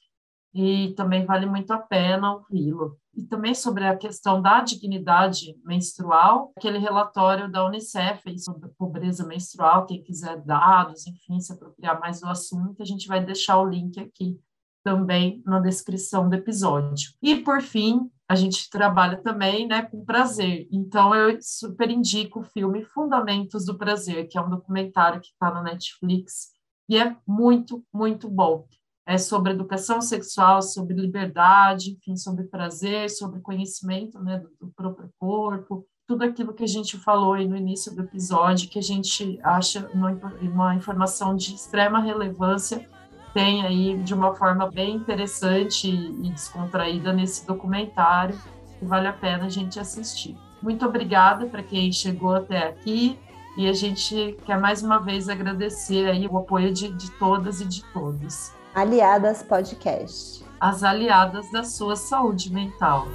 [0.54, 6.52] e também vale muito a pena ouvi-lo e também sobre a questão da dignidade menstrual,
[6.58, 12.28] aquele relatório da Unicef sobre pobreza menstrual, quem quiser dados, enfim, se apropriar mais do
[12.28, 14.40] assunto, a gente vai deixar o link aqui
[14.84, 17.12] também na descrição do episódio.
[17.22, 20.68] E por fim, a gente trabalha também, né, com prazer.
[20.72, 25.52] Então eu super indico o filme Fundamentos do Prazer, que é um documentário que está
[25.52, 26.52] na Netflix
[26.90, 28.66] e é muito, muito bom
[29.06, 35.86] é sobre educação sexual, sobre liberdade, enfim, sobre prazer, sobre conhecimento né, do, próprio corpo,
[36.08, 39.90] tudo aquilo que a gente falou aí no início do episódio, que a gente acha
[39.94, 40.12] uma,
[40.42, 42.90] uma informação de extrema relevância,
[43.34, 48.38] tem aí de uma forma bem interessante e descontraída nesse documentário,
[48.80, 50.38] que vale a pena a gente assistir.
[50.62, 53.20] Muito obrigada para quem chegou até aqui.
[53.56, 57.66] E a gente quer mais uma vez agradecer aí o apoio de, de todas e
[57.66, 58.52] de todos.
[58.74, 60.44] Aliadas Podcast.
[60.60, 63.08] As aliadas da sua saúde mental.